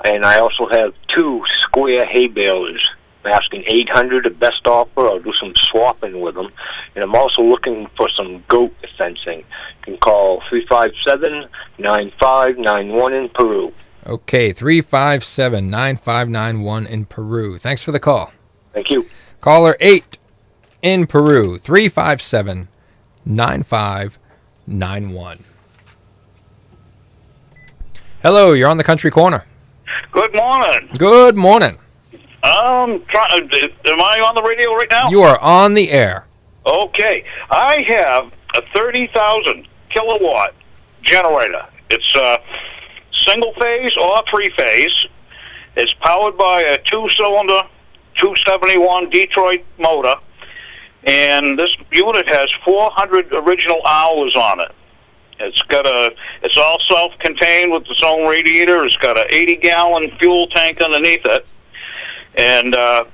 And 0.06 0.26
I 0.26 0.40
also 0.40 0.68
have 0.70 0.94
two 1.08 1.44
square 1.62 2.06
hay 2.06 2.28
balers. 2.28 2.90
I'm 3.26 3.34
asking 3.34 3.64
800 3.66 4.26
at 4.26 4.40
best 4.40 4.66
offer. 4.68 5.02
I'll 5.02 5.20
do 5.20 5.34
some 5.34 5.54
swapping 5.56 6.22
with 6.22 6.36
them. 6.36 6.52
And 6.96 7.04
I'm 7.04 7.16
also 7.16 7.42
looking 7.42 7.88
for 7.98 8.08
some 8.10 8.44
goat 8.48 8.74
fencing. 8.98 9.40
You 9.40 9.46
can 9.84 9.98
call 9.98 10.40
357-9591 10.42 13.16
in 13.16 13.30
Peru. 13.30 13.74
Okay, 14.06 14.52
357 14.54 15.70
9591 15.70 16.86
in 16.86 17.06
Peru. 17.06 17.58
Thanks 17.58 17.84
for 17.84 17.92
the 17.92 18.00
call. 18.00 18.32
Thank 18.72 18.92
you. 18.92 19.08
Caller 19.42 19.76
8 19.80 20.20
in 20.86 21.06
Peru, 21.08 21.58
357 21.58 22.68
9591. 23.26 25.40
Hello, 28.22 28.54
you're 28.54 28.70
on 28.70 28.78
the 28.78 28.84
country 28.84 29.10
corner. 29.10 29.44
Good 30.12 30.36
morning. 30.36 30.88
Good 30.96 31.36
morning. 31.36 31.80
Um, 32.44 33.04
try, 33.06 33.28
uh, 33.32 33.40
am 33.88 34.00
I 34.00 34.22
on 34.24 34.36
the 34.36 34.44
radio 34.44 34.76
right 34.76 34.88
now? 34.92 35.10
You 35.10 35.24
are 35.24 35.40
on 35.40 35.74
the 35.74 35.90
air. 35.90 36.28
Okay, 36.68 37.26
I 37.50 37.82
have 37.82 38.32
a 38.54 38.62
thirty 38.76 39.08
thousand 39.08 39.68
kilowatt 39.90 40.54
generator. 41.02 41.66
It's 41.90 42.16
uh, 42.16 42.38
single 43.12 43.54
phase 43.54 43.98
or 43.98 44.22
three 44.30 44.52
phase. 44.56 45.08
It's 45.76 45.96
powered 45.96 46.38
by 46.38 46.62
a 46.62 46.78
two 46.78 47.10
cylinder, 47.10 47.64
two 48.18 48.36
seventy 48.46 48.78
one 48.78 49.10
Detroit 49.10 49.64
motor, 49.80 50.14
and 51.06 51.58
this 51.58 51.76
unit 51.92 52.28
has 52.34 52.52
four 52.64 52.90
hundred 52.92 53.32
original 53.34 53.86
hours 53.86 54.36
on 54.36 54.60
it. 54.60 54.72
It's 55.40 55.62
got 55.64 55.86
a. 55.86 56.16
It's 56.44 56.58
all 56.58 56.80
self-contained 56.80 57.72
with 57.72 57.84
its 57.90 58.02
own 58.06 58.28
radiator. 58.28 58.86
It's 58.86 58.98
got 58.98 59.18
a 59.18 59.26
80-gallon 59.32 60.12
fuel 60.18 60.48
tank 60.48 60.82
underneath 60.82 61.26
it, 61.26 61.46
and 62.36 62.76
uh, 62.76 63.06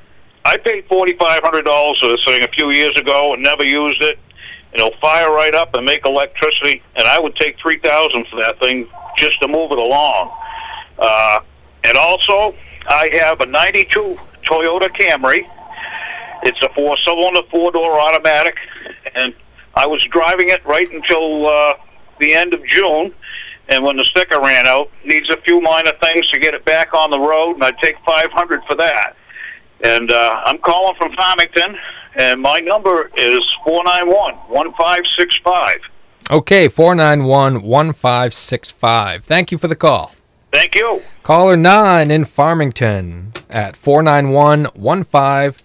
I 0.46 0.58
paid 0.58 0.86
forty-five 0.86 1.42
hundred 1.44 1.66
dollars 1.66 2.00
for 2.00 2.10
this 2.10 2.24
thing 2.24 2.44
a 2.44 2.48
few 2.50 2.72
years 2.72 2.98
ago 2.98 3.34
and 3.34 3.44
never 3.44 3.64
used 3.64 4.02
it. 4.02 4.20
It'll 4.74 4.96
fire 5.02 5.32
right 5.32 5.54
up 5.54 5.76
and 5.76 5.86
make 5.86 6.06
electricity. 6.06 6.82
And 6.96 7.08
I 7.08 7.20
would 7.20 7.36
take 7.36 7.58
three 7.60 7.80
thousand 7.80 8.28
for 8.28 8.40
that 8.40 8.60
thing 8.60 8.88
just 9.18 9.40
to 9.42 9.48
move 9.48 9.72
it 9.72 9.78
along. 9.78 10.32
Uh, 10.98 11.40
and 11.84 11.98
also, 11.98 12.56
I 12.88 13.10
have 13.14 13.42
a 13.42 13.46
'92 13.46 14.18
Toyota 14.46 14.90
Camry. 14.90 15.50
It's 16.44 16.62
a 16.64 16.70
four-cylinder, 16.74 17.42
four-door 17.50 18.00
automatic, 18.00 18.56
and 19.16 19.34
I 19.76 19.88
was 19.88 20.04
driving 20.12 20.50
it 20.50 20.66
right 20.66 20.92
until 20.92 21.48
uh, 21.48 21.74
the 22.20 22.34
end 22.34 22.54
of 22.54 22.66
June. 22.66 23.14
And 23.70 23.86
when 23.86 23.96
the 23.96 24.04
sticker 24.04 24.42
ran 24.42 24.68
out, 24.68 24.92
needs 25.06 25.30
a 25.30 25.38
few 25.42 25.62
minor 25.62 25.94
things 26.02 26.28
to 26.32 26.40
get 26.40 26.54
it 26.54 26.66
back 26.66 26.94
on 26.94 27.10
the 27.12 27.20
road, 27.20 27.54
and 27.54 27.64
I'd 27.64 27.78
take 27.78 27.96
500 28.06 28.64
for 28.68 28.76
that. 28.76 29.16
And 29.84 30.12
uh, 30.12 30.42
I'm 30.46 30.58
calling 30.60 30.96
from 30.98 31.14
Farmington, 31.14 31.78
and 32.16 32.42
my 32.42 32.60
number 32.60 33.10
is 33.16 33.44
491-1565. 33.66 35.74
Okay, 36.30 36.68
491 36.68 37.62
1565. 37.62 39.24
Thank 39.24 39.52
you 39.52 39.58
for 39.58 39.68
the 39.68 39.76
call. 39.76 40.12
Thank 40.52 40.76
you. 40.76 41.02
Caller 41.24 41.58
9 41.58 42.12
in 42.12 42.26
Farmington 42.26 43.34
at 43.50 43.76
491 43.76 44.66
1565. 44.66 45.64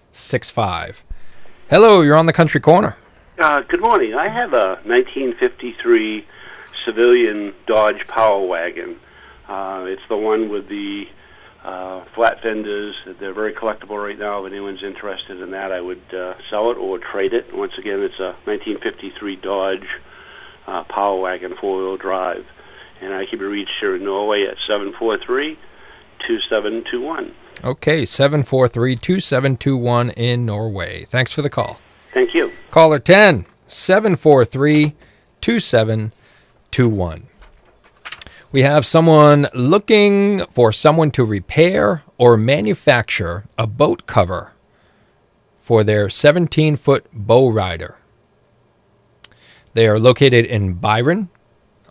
Hello, 1.69 2.01
you're 2.01 2.15
on 2.15 2.25
the 2.25 2.33
country 2.33 2.59
corner. 2.59 2.97
Uh, 3.37 3.61
good 3.61 3.81
morning. 3.81 4.15
I 4.15 4.27
have 4.27 4.51
a 4.51 4.79
1953 4.83 6.25
civilian 6.83 7.53
Dodge 7.67 8.07
Power 8.07 8.43
Wagon. 8.43 8.99
Uh, 9.47 9.85
it's 9.87 10.01
the 10.09 10.17
one 10.17 10.49
with 10.49 10.69
the 10.69 11.07
uh, 11.63 12.03
flat 12.15 12.41
fenders. 12.41 12.95
They're 13.05 13.31
very 13.31 13.53
collectible 13.53 14.03
right 14.03 14.17
now. 14.17 14.43
If 14.43 14.51
anyone's 14.51 14.81
interested 14.81 15.39
in 15.39 15.51
that, 15.51 15.71
I 15.71 15.81
would 15.81 16.01
uh, 16.11 16.33
sell 16.49 16.71
it 16.71 16.77
or 16.77 16.97
trade 16.97 17.33
it. 17.33 17.55
Once 17.55 17.77
again, 17.77 18.01
it's 18.01 18.19
a 18.19 18.33
1953 18.45 19.35
Dodge 19.35 19.87
uh, 20.65 20.83
Power 20.85 21.19
Wagon 21.21 21.55
four-wheel 21.55 21.97
drive, 21.97 22.47
and 23.01 23.13
I 23.13 23.27
can 23.27 23.37
be 23.37 23.45
reached 23.45 23.73
here 23.79 23.95
in 23.95 24.03
Norway 24.03 24.47
at 24.47 24.57
743-2721. 24.67 25.57
Okay, 27.63 28.05
743 28.05 28.95
2721 28.95 30.11
in 30.11 30.45
Norway. 30.45 31.03
Thanks 31.05 31.33
for 31.33 31.41
the 31.41 31.49
call. 31.49 31.79
Thank 32.13 32.33
you. 32.33 32.51
Caller 32.71 32.99
10 32.99 33.45
743 33.67 34.93
2721. 35.41 37.27
We 38.51 38.61
have 38.61 38.85
someone 38.85 39.47
looking 39.53 40.45
for 40.45 40.71
someone 40.71 41.11
to 41.11 41.25
repair 41.25 42.03
or 42.17 42.37
manufacture 42.37 43.45
a 43.57 43.67
boat 43.67 44.05
cover 44.07 44.53
for 45.59 45.83
their 45.83 46.09
17 46.09 46.77
foot 46.77 47.05
bow 47.11 47.49
rider. 47.49 47.97
They 49.73 49.87
are 49.87 49.99
located 49.99 50.45
in 50.45 50.75
Byron 50.75 51.29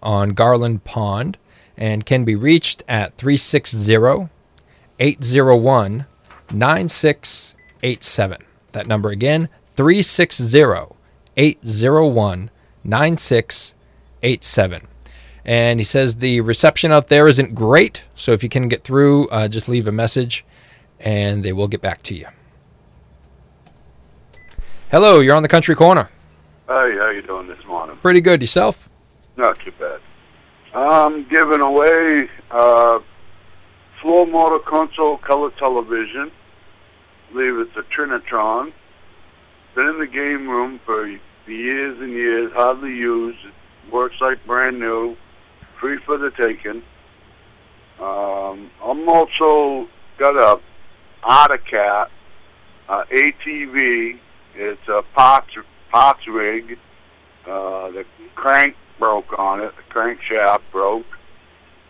on 0.03 0.31
Garland 0.31 0.85
Pond 0.85 1.37
and 1.77 2.07
can 2.07 2.25
be 2.25 2.35
reached 2.35 2.83
at 2.89 3.17
360 3.17 4.27
801 4.99 6.07
9687. 6.53 8.39
That 8.73 8.87
number 8.87 9.11
again, 9.11 9.49
360 9.71 10.97
801 11.37 12.51
9687. 12.85 14.83
And 15.45 15.79
he 15.79 15.85
says 15.85 16.17
the 16.17 16.41
reception 16.41 16.91
out 16.91 17.09
there 17.09 17.29
isn't 17.29 17.55
great, 17.55 18.03
so 18.15 18.33
if 18.33 18.43
you 18.43 18.49
can 18.49 18.69
get 18.69 18.83
through, 18.83 19.29
uh, 19.29 19.47
just 19.49 19.69
leave 19.69 19.87
a 19.87 19.93
message 19.93 20.45
and 20.99 21.45
they 21.45 21.53
will 21.53 21.69
get 21.69 21.81
back 21.81 22.03
to 22.03 22.15
you. 22.15 22.27
Hello, 24.91 25.21
you're 25.21 25.35
on 25.35 25.43
the 25.43 25.49
country 25.49 25.75
corner. 25.75 26.09
Hey, 26.67 26.97
how 26.97 27.11
you 27.11 27.23
doing 27.23 27.47
this 27.47 27.65
morning? 27.67 27.97
Pretty 27.99 28.21
good 28.21 28.41
yourself. 28.41 28.89
Not 29.37 29.59
too 29.61 29.73
bad. 29.79 30.01
I'm 30.75 31.29
giving 31.29 31.61
away 31.61 32.29
uh, 32.51 32.99
floor 34.07 34.25
motor 34.25 34.61
console 34.61 35.17
color 35.17 35.51
television. 35.59 36.31
I 37.29 37.33
believe 37.33 37.59
it's 37.59 37.77
a 37.77 37.83
Trinitron. 37.83 38.73
Been 39.75 39.89
in 39.89 39.99
the 39.99 40.07
game 40.07 40.49
room 40.49 40.79
for 40.87 41.09
years 41.49 42.01
and 42.01 42.13
years, 42.13 42.53
hardly 42.53 42.95
used. 42.95 43.41
Works 43.91 44.21
like 44.21 44.47
brand 44.47 44.79
new, 44.79 45.17
free 45.81 45.97
for 45.97 46.19
the 46.19 46.31
taking. 46.31 46.85
Um, 47.99 48.71
I'm 48.81 49.09
also 49.09 49.89
got 50.19 50.37
a 50.37 50.61
Arctic 51.25 51.65
Cat 51.67 52.09
uh, 52.89 53.03
ATV. 53.11 54.21
It's 54.55 54.87
a 54.87 55.03
parts 55.15 55.53
parts 55.91 56.29
rig. 56.29 56.79
Uh, 57.45 57.91
the 57.91 58.07
crank 58.37 58.77
broke 59.01 59.37
on 59.37 59.61
it. 59.63 59.73
The 59.77 59.93
crankshaft 59.93 60.61
broke, 60.71 61.16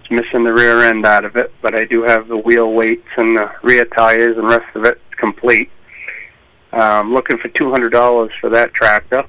It's 0.00 0.10
missing 0.10 0.44
the 0.44 0.54
rear 0.54 0.84
end 0.84 1.04
out 1.04 1.26
of 1.26 1.36
it, 1.36 1.52
but 1.60 1.74
I 1.74 1.84
do 1.84 2.02
have 2.02 2.28
the 2.28 2.38
wheel 2.38 2.72
weights 2.72 3.08
and 3.18 3.36
the 3.36 3.52
rear 3.62 3.84
tires 3.84 4.38
and 4.38 4.48
rest 4.48 4.74
of 4.74 4.86
it 4.86 4.98
complete. 5.18 5.70
Um, 6.72 7.12
looking 7.12 7.36
for 7.38 7.50
$200 7.50 8.30
for 8.40 8.48
that 8.50 8.72
tractor. 8.72 9.24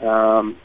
Um, 0.00 0.58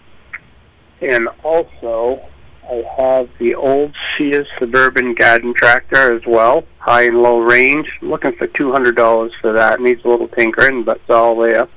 and 1.02 1.28
also, 1.44 2.22
I 2.70 2.84
have 2.98 3.30
the 3.40 3.56
old 3.56 3.94
Sears 4.18 4.48
Suburban 4.60 5.14
Garden 5.16 5.54
Tractor 5.54 6.14
as 6.16 6.26
well, 6.26 6.64
high 6.78 7.04
and 7.04 7.22
low 7.22 7.40
range. 7.40 7.88
looking 8.02 8.34
for 8.34 8.48
two 8.48 8.72
hundred 8.72 8.96
dollars 8.96 9.32
for 9.42 9.52
that. 9.54 9.80
Needs 9.82 10.04
a 10.06 10.08
little 10.08 10.28
tinkering, 10.28 10.84
but 10.84 10.98
it's 10.98 11.10
all 11.10 11.36
there. 11.38 11.68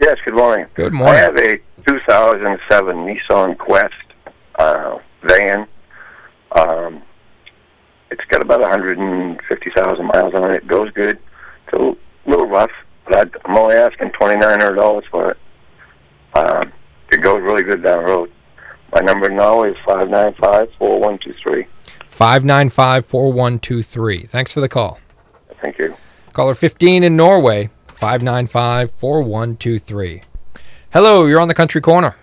Yes, 0.00 0.18
good 0.24 0.34
morning. 0.34 0.66
Good 0.74 0.92
morning. 0.92 1.14
I 1.14 1.18
have 1.18 1.36
a 1.36 1.58
2007 1.86 2.96
Nissan 2.96 3.56
Quest 3.58 3.94
uh, 4.56 4.98
van. 5.22 5.68
Um, 6.52 7.02
it's 8.10 8.24
got 8.28 8.42
about 8.42 8.60
150,000 8.60 10.06
miles 10.06 10.34
on 10.34 10.50
it. 10.50 10.56
It 10.56 10.66
goes 10.66 10.90
good. 10.92 11.18
It's 11.66 11.72
a 11.72 11.94
little 12.28 12.48
rough, 12.48 12.70
but 13.08 13.30
I'm 13.44 13.56
only 13.56 13.76
asking 13.76 14.10
$2,900 14.10 15.02
for 15.10 15.30
it. 15.30 15.38
Um, 16.34 16.72
it 17.12 17.22
goes 17.22 17.40
really 17.42 17.62
good 17.62 17.82
down 17.82 18.04
the 18.04 18.10
road. 18.10 18.32
My 18.92 19.00
number 19.00 19.28
now 19.28 19.62
is 19.64 19.76
595-4123. 19.86 21.66
595-4123. 22.08 24.28
Thanks 24.28 24.52
for 24.52 24.60
the 24.60 24.68
call. 24.68 25.00
Thank 25.60 25.78
you. 25.78 25.96
Caller 26.32 26.54
15 26.54 27.02
in 27.04 27.16
Norway, 27.16 27.70
595-4123. 27.96 30.24
Hello, 30.92 31.26
you're 31.26 31.40
on 31.40 31.48
the 31.48 31.54
country 31.54 31.80
corner. 31.80 32.14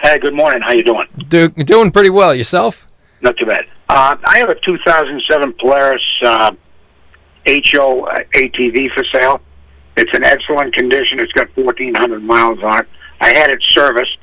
Hey, 0.00 0.18
good 0.18 0.34
morning. 0.34 0.60
How 0.60 0.72
you 0.72 0.84
doing? 0.84 1.08
Do, 1.28 1.48
doing 1.48 1.90
pretty 1.90 2.10
well. 2.10 2.34
Yourself? 2.34 2.86
Not 3.20 3.36
too 3.36 3.46
bad. 3.46 3.66
Uh, 3.88 4.16
I 4.24 4.38
have 4.38 4.50
a 4.50 4.60
2007 4.60 5.54
Polaris 5.54 6.20
uh, 6.22 6.52
HO 7.46 8.02
uh, 8.02 8.18
ATV 8.34 8.92
for 8.92 9.04
sale. 9.04 9.40
It's 9.96 10.14
in 10.14 10.24
excellent 10.24 10.74
condition. 10.74 11.20
It's 11.20 11.32
got 11.32 11.48
1,400 11.56 12.22
miles 12.22 12.62
on 12.62 12.80
it. 12.80 12.88
I 13.20 13.32
had 13.32 13.50
it 13.50 13.62
serviced 13.62 14.18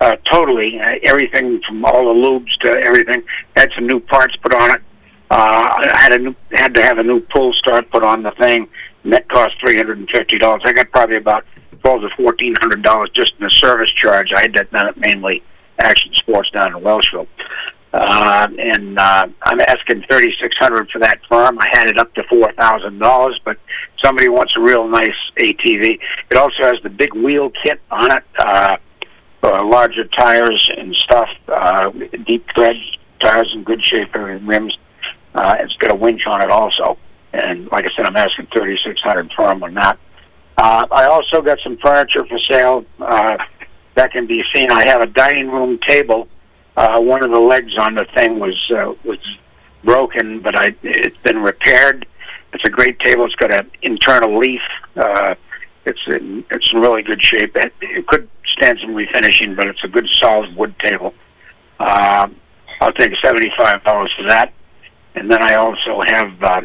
uh, 0.00 0.16
totally, 0.24 0.80
uh, 0.80 0.96
everything 1.02 1.60
from 1.66 1.84
all 1.84 2.14
the 2.14 2.28
lubes 2.28 2.56
to 2.60 2.70
everything. 2.84 3.22
Had 3.56 3.70
some 3.74 3.86
new 3.86 4.00
parts 4.00 4.36
put 4.36 4.54
on 4.54 4.76
it. 4.76 4.82
Uh, 5.30 5.90
I 5.92 5.98
had 5.98 6.12
a 6.12 6.18
new, 6.18 6.34
had 6.52 6.74
to 6.74 6.82
have 6.82 6.98
a 6.98 7.02
new 7.02 7.20
pull 7.20 7.52
start 7.52 7.90
put 7.90 8.02
on 8.02 8.20
the 8.20 8.30
thing, 8.32 8.68
and 9.04 9.12
that 9.12 9.28
cost 9.28 9.54
three 9.60 9.76
hundred 9.76 9.98
and 9.98 10.10
fifty 10.10 10.38
dollars. 10.38 10.62
I 10.64 10.72
got 10.72 10.90
probably 10.90 11.16
about 11.16 11.44
twelve 11.82 12.02
to 12.02 12.10
fourteen 12.16 12.54
hundred 12.56 12.82
dollars 12.82 13.10
just 13.10 13.34
in 13.38 13.44
the 13.44 13.50
service 13.50 13.90
charge. 13.90 14.32
I 14.32 14.42
had 14.42 14.54
that 14.54 14.70
done 14.70 14.88
at 14.88 14.96
mainly 14.96 15.42
Action 15.80 16.12
Sports 16.14 16.50
down 16.50 16.76
in 16.76 16.82
Welchville. 16.82 17.26
Uh, 17.92 18.46
and 18.58 18.98
uh, 18.98 19.26
I'm 19.42 19.60
asking 19.60 20.04
thirty 20.08 20.32
six 20.40 20.56
hundred 20.56 20.90
for 20.90 21.00
that 21.00 21.20
firm. 21.28 21.58
I 21.58 21.66
had 21.68 21.88
it 21.88 21.98
up 21.98 22.14
to 22.14 22.22
four 22.24 22.52
thousand 22.52 22.98
dollars, 22.98 23.40
but 23.44 23.58
somebody 24.02 24.28
wants 24.28 24.56
a 24.56 24.60
real 24.60 24.86
nice 24.86 25.16
ATV. 25.38 25.98
It 26.30 26.36
also 26.36 26.62
has 26.62 26.76
the 26.82 26.90
big 26.90 27.12
wheel 27.14 27.50
kit 27.50 27.80
on 27.90 28.12
it, 28.12 28.22
uh, 28.38 28.76
uh, 29.42 29.64
larger 29.64 30.04
tires 30.04 30.70
and 30.76 30.94
stuff, 30.94 31.28
uh, 31.48 31.90
deep 32.24 32.46
tread 32.48 32.76
tires 33.18 33.52
in 33.54 33.64
good 33.64 33.82
shape, 33.82 34.14
and 34.14 34.46
rims. 34.46 34.78
Uh, 35.34 35.56
it's 35.58 35.74
got 35.76 35.90
a 35.90 35.94
winch 35.94 36.26
on 36.26 36.42
it 36.42 36.50
also, 36.50 36.96
and 37.32 37.70
like 37.70 37.86
I 37.86 37.90
said, 37.94 38.06
I'm 38.06 38.16
asking 38.16 38.46
thirty 38.46 38.76
six 38.78 39.00
hundred 39.00 39.32
firm 39.32 39.62
on 39.62 39.74
that. 39.74 39.98
Uh, 40.56 40.86
I 40.90 41.06
also 41.06 41.40
got 41.42 41.58
some 41.60 41.76
furniture 41.78 42.24
for 42.26 42.38
sale 42.38 42.84
uh, 43.00 43.38
that 43.94 44.12
can 44.12 44.26
be 44.26 44.44
seen. 44.52 44.70
I 44.70 44.86
have 44.86 45.00
a 45.00 45.06
dining 45.06 45.50
room 45.50 45.78
table. 45.78 46.28
Uh, 46.76 47.00
one 47.00 47.22
of 47.22 47.30
the 47.30 47.40
legs 47.40 47.76
on 47.76 47.94
the 47.94 48.04
thing 48.04 48.38
was 48.38 48.70
uh, 48.70 48.94
was 49.04 49.18
broken, 49.84 50.40
but 50.40 50.54
I 50.56 50.74
it's 50.82 51.16
been 51.18 51.42
repaired. 51.42 52.06
It's 52.52 52.64
a 52.64 52.70
great 52.70 52.98
table. 52.98 53.24
It's 53.26 53.34
got 53.36 53.52
an 53.52 53.70
internal 53.82 54.36
leaf. 54.38 54.62
Uh, 54.96 55.34
it's 55.84 56.00
in 56.06 56.44
it's 56.50 56.72
in 56.72 56.80
really 56.80 57.02
good 57.02 57.22
shape. 57.22 57.56
It, 57.56 57.72
it 57.80 58.06
could 58.06 58.28
stand 58.44 58.78
some 58.80 58.94
refinishing, 58.94 59.56
but 59.56 59.66
it's 59.66 59.84
a 59.84 59.88
good 59.88 60.08
solid 60.08 60.54
wood 60.56 60.78
table. 60.78 61.14
Uh, 61.78 62.28
I'll 62.80 62.92
take 62.92 63.14
seventy 63.16 63.52
five 63.56 63.82
dollars 63.84 64.12
for 64.14 64.24
that. 64.24 64.52
And 65.14 65.30
then 65.30 65.42
I 65.42 65.54
also 65.54 66.00
have 66.02 66.42
uh, 66.42 66.62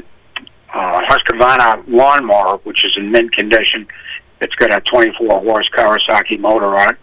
uh, 0.76 1.02
Husqvarna 1.04 1.84
lawnmower, 1.88 2.58
which 2.64 2.84
is 2.84 2.98
in 2.98 3.10
mint 3.10 3.32
condition. 3.32 3.88
It's 4.42 4.56
got 4.56 4.74
a 4.74 4.82
24 4.82 5.42
horse 5.42 5.70
Kawasaki 5.70 6.40
motor 6.40 6.76
on 6.78 6.92
it. 6.92 6.98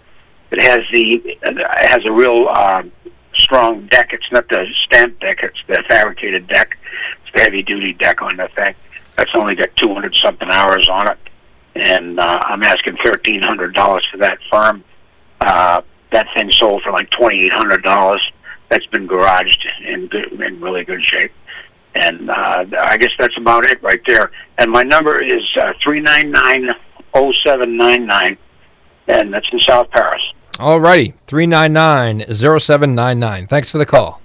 It 0.52 0.60
has 0.60 0.80
the 0.92 1.22
it 1.24 1.88
has 1.88 2.04
a 2.04 2.12
real 2.12 2.46
uh, 2.50 2.82
strong 3.34 3.86
deck. 3.86 4.10
It's 4.12 4.30
not 4.30 4.48
the 4.50 4.66
stamp 4.74 5.18
deck; 5.20 5.38
it's 5.42 5.58
the 5.66 5.82
fabricated 5.88 6.46
deck. 6.48 6.76
It's 7.22 7.34
the 7.34 7.40
heavy 7.40 7.62
duty 7.62 7.94
deck 7.94 8.20
on 8.20 8.36
the 8.36 8.48
thing. 8.48 8.74
That's 9.16 9.34
only 9.34 9.54
got 9.54 9.74
200 9.76 10.14
something 10.14 10.48
hours 10.50 10.88
on 10.90 11.08
it, 11.08 11.18
and 11.74 12.20
uh, 12.20 12.40
I'm 12.42 12.62
asking 12.62 12.96
$1,300 12.96 14.10
for 14.10 14.16
that 14.18 14.38
firm. 14.50 14.84
Uh, 15.40 15.80
that 16.12 16.28
thing 16.36 16.50
sold 16.50 16.82
for 16.82 16.92
like 16.92 17.08
$2,800. 17.10 18.20
That's 18.68 18.86
been 18.86 19.08
garaged 19.08 19.64
in 19.82 20.06
good, 20.08 20.32
in 20.32 20.60
really 20.60 20.84
good 20.84 21.04
shape. 21.04 21.32
And 21.94 22.30
uh, 22.30 22.64
I 22.80 22.96
guess 22.96 23.10
that's 23.18 23.36
about 23.36 23.66
it 23.66 23.82
right 23.82 24.00
there. 24.06 24.30
And 24.58 24.70
my 24.70 24.82
number 24.82 25.22
is 25.22 25.42
uh, 25.56 25.74
399-0799, 25.84 28.36
and 29.08 29.34
that's 29.34 29.52
in 29.52 29.60
South 29.60 29.90
Paris. 29.90 30.22
Alrighty, 30.52 31.12
399-0799. 31.26 33.48
Thanks 33.48 33.70
for 33.70 33.78
the 33.78 33.86
call. 33.86 34.20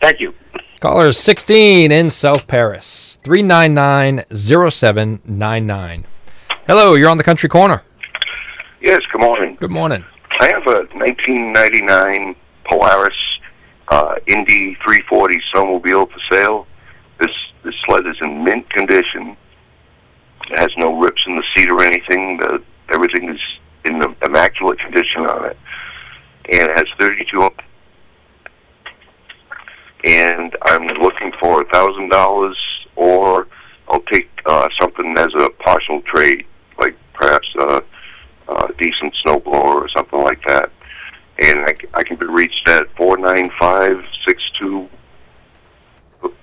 Thank 0.00 0.20
you. 0.20 0.34
Caller 0.80 1.12
16 1.12 1.92
in 1.92 2.08
South 2.08 2.46
Paris, 2.46 3.18
399-0799. 3.24 6.04
Hello, 6.66 6.94
you're 6.94 7.10
on 7.10 7.18
the 7.18 7.24
Country 7.24 7.50
Corner. 7.50 7.82
Yes, 8.80 9.02
good 9.12 9.20
morning. 9.20 9.58
Good 9.60 9.70
morning. 9.70 10.02
I 10.38 10.48
have 10.48 10.66
a 10.66 10.86
1999 10.94 12.34
Polaris 12.64 13.38
uh, 13.88 14.14
Indy 14.26 14.74
340 14.76 15.42
snowmobile 15.52 16.10
for 16.10 16.18
sale. 16.30 16.66
This 17.62 17.74
sled 17.84 18.06
is 18.06 18.16
in 18.22 18.44
mint 18.44 18.68
condition. 18.70 19.36
It 20.50 20.58
has 20.58 20.70
no 20.76 20.98
rips 20.98 21.24
in 21.26 21.36
the 21.36 21.44
seat 21.54 21.70
or 21.70 21.82
anything. 21.82 22.38
The, 22.38 22.62
everything 22.92 23.28
is 23.28 23.40
in 23.84 23.98
the 23.98 24.14
immaculate 24.22 24.78
condition 24.78 25.26
on 25.26 25.46
it, 25.46 25.56
and 26.50 26.68
it 26.70 26.76
has 26.76 26.84
32. 26.98 27.42
up- 27.42 27.62
And 30.04 30.56
I'm 30.62 30.86
looking 30.86 31.32
for 31.38 31.60
a 31.62 31.64
thousand 31.66 32.08
dollars, 32.10 32.56
or 32.96 33.46
I'll 33.88 34.00
take 34.02 34.30
uh, 34.46 34.68
something 34.80 35.16
as 35.18 35.28
a 35.38 35.50
partial 35.50 36.00
trade, 36.02 36.46
like 36.78 36.96
perhaps 37.12 37.46
a, 37.58 37.82
a 38.48 38.72
decent 38.78 39.14
snowblower 39.24 39.74
or 39.82 39.88
something 39.90 40.20
like 40.22 40.42
that. 40.46 40.70
And 41.42 41.60
I, 41.60 41.74
I 41.94 42.02
can 42.02 42.16
be 42.16 42.26
reached 42.26 42.68
at 42.68 42.86
four 42.96 43.16
nine 43.18 43.50
five 43.58 44.02
six 44.26 44.42
two. 44.58 44.88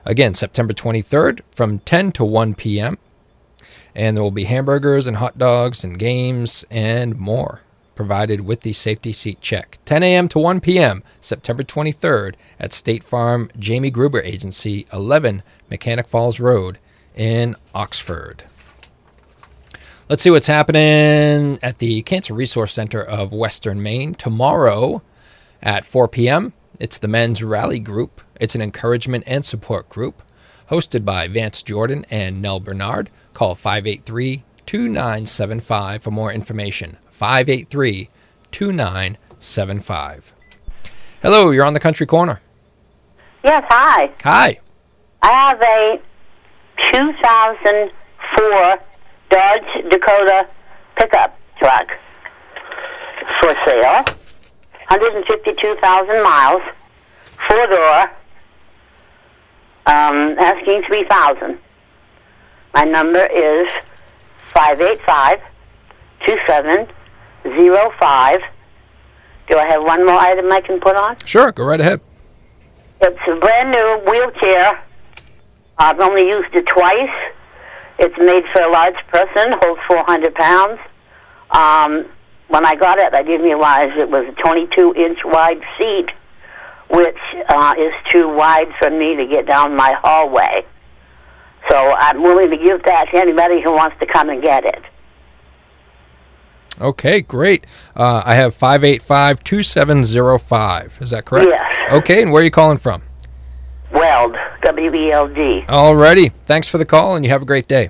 Again, 0.06 0.34
September 0.34 0.74
23rd 0.74 1.42
from 1.52 1.80
10 1.80 2.12
to 2.14 2.26
1 2.26 2.56
p.m. 2.56 2.98
And 3.94 4.16
there 4.16 4.24
will 4.24 4.32
be 4.32 4.46
hamburgers 4.46 5.06
and 5.06 5.18
hot 5.18 5.38
dogs 5.38 5.84
and 5.84 6.00
games 6.00 6.66
and 6.72 7.18
more 7.18 7.62
provided 7.96 8.42
with 8.42 8.62
the 8.62 8.74
safety 8.74 9.14
seat 9.14 9.42
check. 9.42 9.78
10 9.86 10.02
a.m. 10.02 10.28
to 10.30 10.40
1 10.40 10.60
p.m., 10.60 11.04
September 11.20 11.62
23rd 11.62 12.34
at 12.60 12.74
State 12.74 13.04
Farm 13.04 13.52
Jamie 13.60 13.92
Gruber 13.92 14.22
Agency, 14.22 14.88
11 14.92 15.44
Mechanic 15.70 16.08
Falls 16.08 16.40
Road 16.40 16.80
in 17.16 17.56
Oxford. 17.76 18.44
Let's 20.10 20.24
see 20.24 20.32
what's 20.32 20.48
happening 20.48 21.60
at 21.62 21.78
the 21.78 22.02
Cancer 22.02 22.34
Resource 22.34 22.74
Center 22.74 23.04
of 23.04 23.32
Western 23.32 23.84
Maine 23.84 24.16
tomorrow 24.16 25.04
at 25.62 25.86
4 25.86 26.08
p.m. 26.08 26.54
It's 26.82 26.98
the 26.98 27.08
Men's 27.08 27.44
Rally 27.44 27.78
Group. 27.78 28.22
It's 28.40 28.56
an 28.56 28.62
encouragement 28.62 29.24
and 29.28 29.46
support 29.46 29.88
group 29.88 30.24
hosted 30.72 31.06
by 31.06 31.28
Vance 31.28 31.62
Jordan 31.62 32.08
and 32.10 32.42
Nell 32.42 32.60
Bernard. 32.60 33.12
Call 33.34 33.54
583 33.54 34.44
2975 34.66 36.02
for 36.02 36.10
more 36.10 36.34
information. 36.34 36.98
583 37.12 38.10
2975. 38.50 40.34
Hello, 41.22 41.52
you're 41.52 41.66
on 41.66 41.74
the 41.74 41.80
Country 41.80 42.08
Corner. 42.08 42.42
Yes, 43.44 43.64
hi. 43.70 44.12
Hi. 44.24 44.60
I 45.22 45.30
have 45.30 45.62
a 45.62 46.02
2004 46.94 48.82
Dodge 49.30 49.84
Dakota 49.92 50.48
pickup 50.98 51.38
truck 51.60 51.92
for 53.40 53.54
sale. 53.64 54.04
152,000 54.92 56.22
miles. 56.22 56.62
Four 57.48 57.66
door. 57.68 58.12
Um, 59.86 60.36
asking 60.38 60.84
3,000. 60.84 61.58
My 62.74 62.84
number 62.84 63.26
is 63.28 63.68
585 64.54 65.40
2705. 66.26 68.42
Do 69.50 69.58
I 69.58 69.66
have 69.66 69.82
one 69.84 70.06
more 70.06 70.20
item 70.20 70.52
I 70.52 70.60
can 70.60 70.82
put 70.82 70.98
on? 70.98 71.16
Sure, 71.26 71.54
go 71.54 71.64
right 71.64 71.80
ahead. 71.80 72.02
It's 73.02 73.18
a 73.28 73.36
brand 73.38 73.72
new 73.72 74.02
wheelchair. 74.12 74.84
I've 75.78 76.02
only 76.02 76.28
used 76.28 76.54
it 76.54 76.68
twice. 76.68 77.10
It's 77.98 78.18
made 78.18 78.44
for 78.52 78.62
a 78.62 78.70
large 78.70 78.98
person, 79.08 79.54
holds 79.62 79.80
400 79.88 80.36
pounds. 80.36 80.82
Um, 81.52 82.08
when 82.52 82.66
I 82.66 82.76
got 82.76 83.00
it, 83.00 83.14
I 83.14 83.24
didn't 83.24 83.46
realize 83.46 83.90
it 83.98 84.10
was 84.10 84.26
a 84.28 84.34
22 84.34 84.94
inch 84.96 85.20
wide 85.24 85.62
seat, 85.78 86.12
which 86.90 87.18
uh, 87.50 87.76
is 87.80 87.94
too 88.10 88.28
wide 88.28 88.68
for 88.78 88.90
me 88.90 89.16
to 89.16 89.26
get 89.26 89.48
down 89.48 89.76
my 89.76 89.94
hallway. 90.02 90.66
So 91.70 91.76
I'm 91.76 92.22
willing 92.22 92.50
to 92.50 92.58
give 92.58 92.84
that 92.84 93.10
to 93.12 93.18
anybody 93.18 93.62
who 93.62 93.72
wants 93.72 93.98
to 94.00 94.06
come 94.06 94.30
and 94.30 94.42
get 94.42 94.66
it. 94.66 94.84
Okay, 96.82 97.22
great. 97.22 97.66
Uh, 97.96 98.24
I 98.26 98.36
have 98.36 98.56
585 98.56 99.44
2705. 99.44 100.98
Is 101.02 101.12
that 101.12 101.26
correct? 101.26 101.50
Yes. 101.50 101.92
Okay, 101.94 102.22
and 102.22 102.32
where 102.32 102.42
are 102.42 102.46
you 102.46 102.52
calling 102.52 102.78
from? 102.78 103.04
Weld, 103.92 104.36
W 104.64 104.94
E 104.94 105.12
L 105.12 105.28
D. 105.28 105.64
Alrighty. 105.68 106.32
Thanks 106.32 106.68
for 106.68 106.78
the 106.78 106.86
call, 106.86 107.16
and 107.16 107.24
you 107.24 107.32
have 107.32 107.42
a 107.42 107.46
great 107.46 107.68
day. 107.68 107.90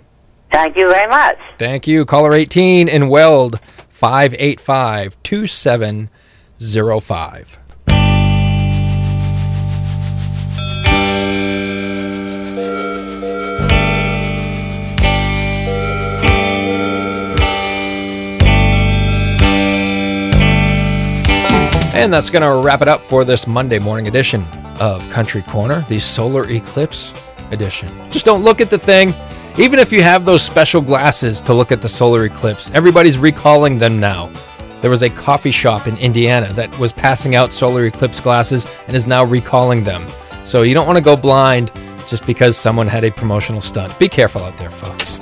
Thank 0.52 0.76
you 0.76 0.89
very 0.89 1.10
much. 1.10 1.38
Thank 1.58 1.88
you. 1.88 2.06
Caller 2.06 2.34
18 2.34 2.89
in 2.89 3.08
Weld, 3.08 3.60
585 4.02 5.22
2705. 5.22 7.60
And 21.94 22.12
that's 22.12 22.32
going 22.32 22.42
to 22.42 22.66
wrap 22.66 22.82
it 22.82 22.88
up 22.88 23.02
for 23.02 23.24
this 23.24 23.46
Monday 23.46 23.78
morning 23.78 24.08
edition 24.08 24.44
of 24.80 25.08
Country 25.12 25.44
Corner, 25.44 25.82
the 25.82 26.00
solar 26.00 26.50
eclipse 26.50 27.14
edition. 27.52 27.88
Just 28.10 28.26
don't 28.26 28.44
look 28.44 28.62
at 28.62 28.72
the 28.72 28.80
thing. 28.80 29.14
Even 29.58 29.80
if 29.80 29.92
you 29.92 30.02
have 30.02 30.24
those 30.24 30.42
special 30.42 30.80
glasses 30.80 31.42
to 31.42 31.54
look 31.54 31.74
at 31.74 31.82
the 31.82 31.90
solar 31.90 32.24
eclipse, 32.24 32.72
everybody's 32.72 33.18
recalling 33.18 33.78
them 33.78 34.00
now. 34.00 34.32
There 34.80 34.90
was 34.90 35.04
a 35.04 35.10
coffee 35.10 35.52
shop 35.52 35.88
in 35.88 35.98
Indiana 35.98 36.54
that 36.54 36.76
was 36.80 36.94
passing 36.94 37.36
out 37.36 37.52
solar 37.52 37.86
eclipse 37.86 38.22
glasses 38.22 38.66
and 38.88 38.96
is 38.96 39.08
now 39.08 39.26
recalling 39.26 39.84
them. 39.84 40.08
So 40.46 40.62
you 40.62 40.74
don't 40.74 40.88
want 40.88 40.98
to 40.98 41.04
go 41.04 41.18
blind 41.18 41.70
just 42.08 42.26
because 42.26 42.58
someone 42.58 42.88
had 42.88 43.04
a 43.04 43.12
promotional 43.12 43.60
stunt. 43.60 43.98
Be 44.00 44.08
careful 44.08 44.42
out 44.42 44.58
there, 44.58 44.72
folks. 44.72 45.20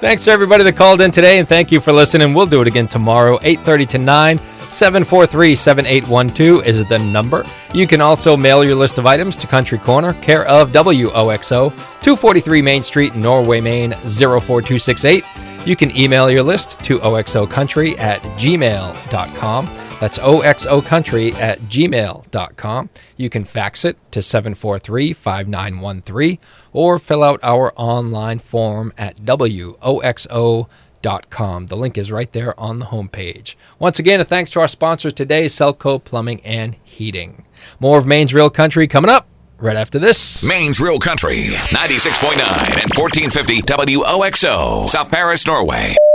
Thanks 0.00 0.24
to 0.24 0.30
everybody 0.32 0.64
that 0.64 0.74
called 0.74 1.02
in 1.02 1.10
today, 1.10 1.38
and 1.38 1.46
thank 1.46 1.70
you 1.70 1.78
for 1.78 1.92
listening. 1.92 2.32
We'll 2.32 2.46
do 2.46 2.62
it 2.62 2.66
again 2.66 2.88
tomorrow, 2.88 3.38
8.30 3.38 3.88
to 3.88 3.98
9. 3.98 4.40
743-7812 4.72 6.64
is 6.66 6.88
the 6.88 6.98
number. 6.98 7.44
You 7.74 7.86
can 7.86 8.00
also 8.00 8.36
mail 8.36 8.64
your 8.64 8.74
list 8.74 8.96
of 8.98 9.06
items 9.06 9.36
to 9.36 9.46
Country 9.46 9.78
Corner, 9.78 10.14
care 10.14 10.46
of 10.46 10.72
WOXO, 10.72 11.70
243 11.70 12.62
Main 12.62 12.82
Street, 12.82 13.14
Norway, 13.14 13.60
Maine, 13.60 13.92
04268. 13.92 15.24
You 15.66 15.76
can 15.76 15.96
email 15.96 16.30
your 16.30 16.42
list 16.42 16.82
to 16.84 16.98
oxocountry 17.00 17.98
at 17.98 18.20
gmail.com. 18.22 19.66
That's 20.00 20.18
oxocountry 20.18 21.34
at 21.34 21.60
gmail.com. 21.60 22.90
You 23.16 23.30
can 23.30 23.44
fax 23.44 23.84
it 23.84 23.96
to 24.10 24.22
743 24.22 25.12
5913 25.12 26.38
or 26.72 26.98
fill 26.98 27.22
out 27.22 27.38
our 27.44 27.72
online 27.76 28.40
form 28.40 28.92
at 28.98 29.18
woxo.com. 29.18 30.66
The 31.02 31.76
link 31.76 31.98
is 31.98 32.12
right 32.12 32.30
there 32.32 32.58
on 32.58 32.78
the 32.78 32.86
homepage. 32.86 33.56
Once 33.78 33.98
again, 33.98 34.20
a 34.20 34.24
thanks 34.24 34.50
to 34.52 34.60
our 34.60 34.68
sponsor 34.68 35.10
today, 35.10 35.46
Selco 35.46 36.02
Plumbing 36.02 36.40
and 36.42 36.76
Heating. 36.84 37.44
More 37.80 37.98
of 37.98 38.06
Maine's 38.06 38.32
Real 38.32 38.50
Country 38.50 38.86
coming 38.86 39.10
up 39.10 39.26
right 39.58 39.76
after 39.76 39.98
this. 39.98 40.46
Maine's 40.46 40.80
Real 40.80 40.98
Country, 40.98 41.46
96.9 41.46 42.38
and 42.82 42.90
1450 42.96 43.62
WOXO, 43.62 44.88
South 44.88 45.10
Paris, 45.10 45.46
Norway. 45.46 45.96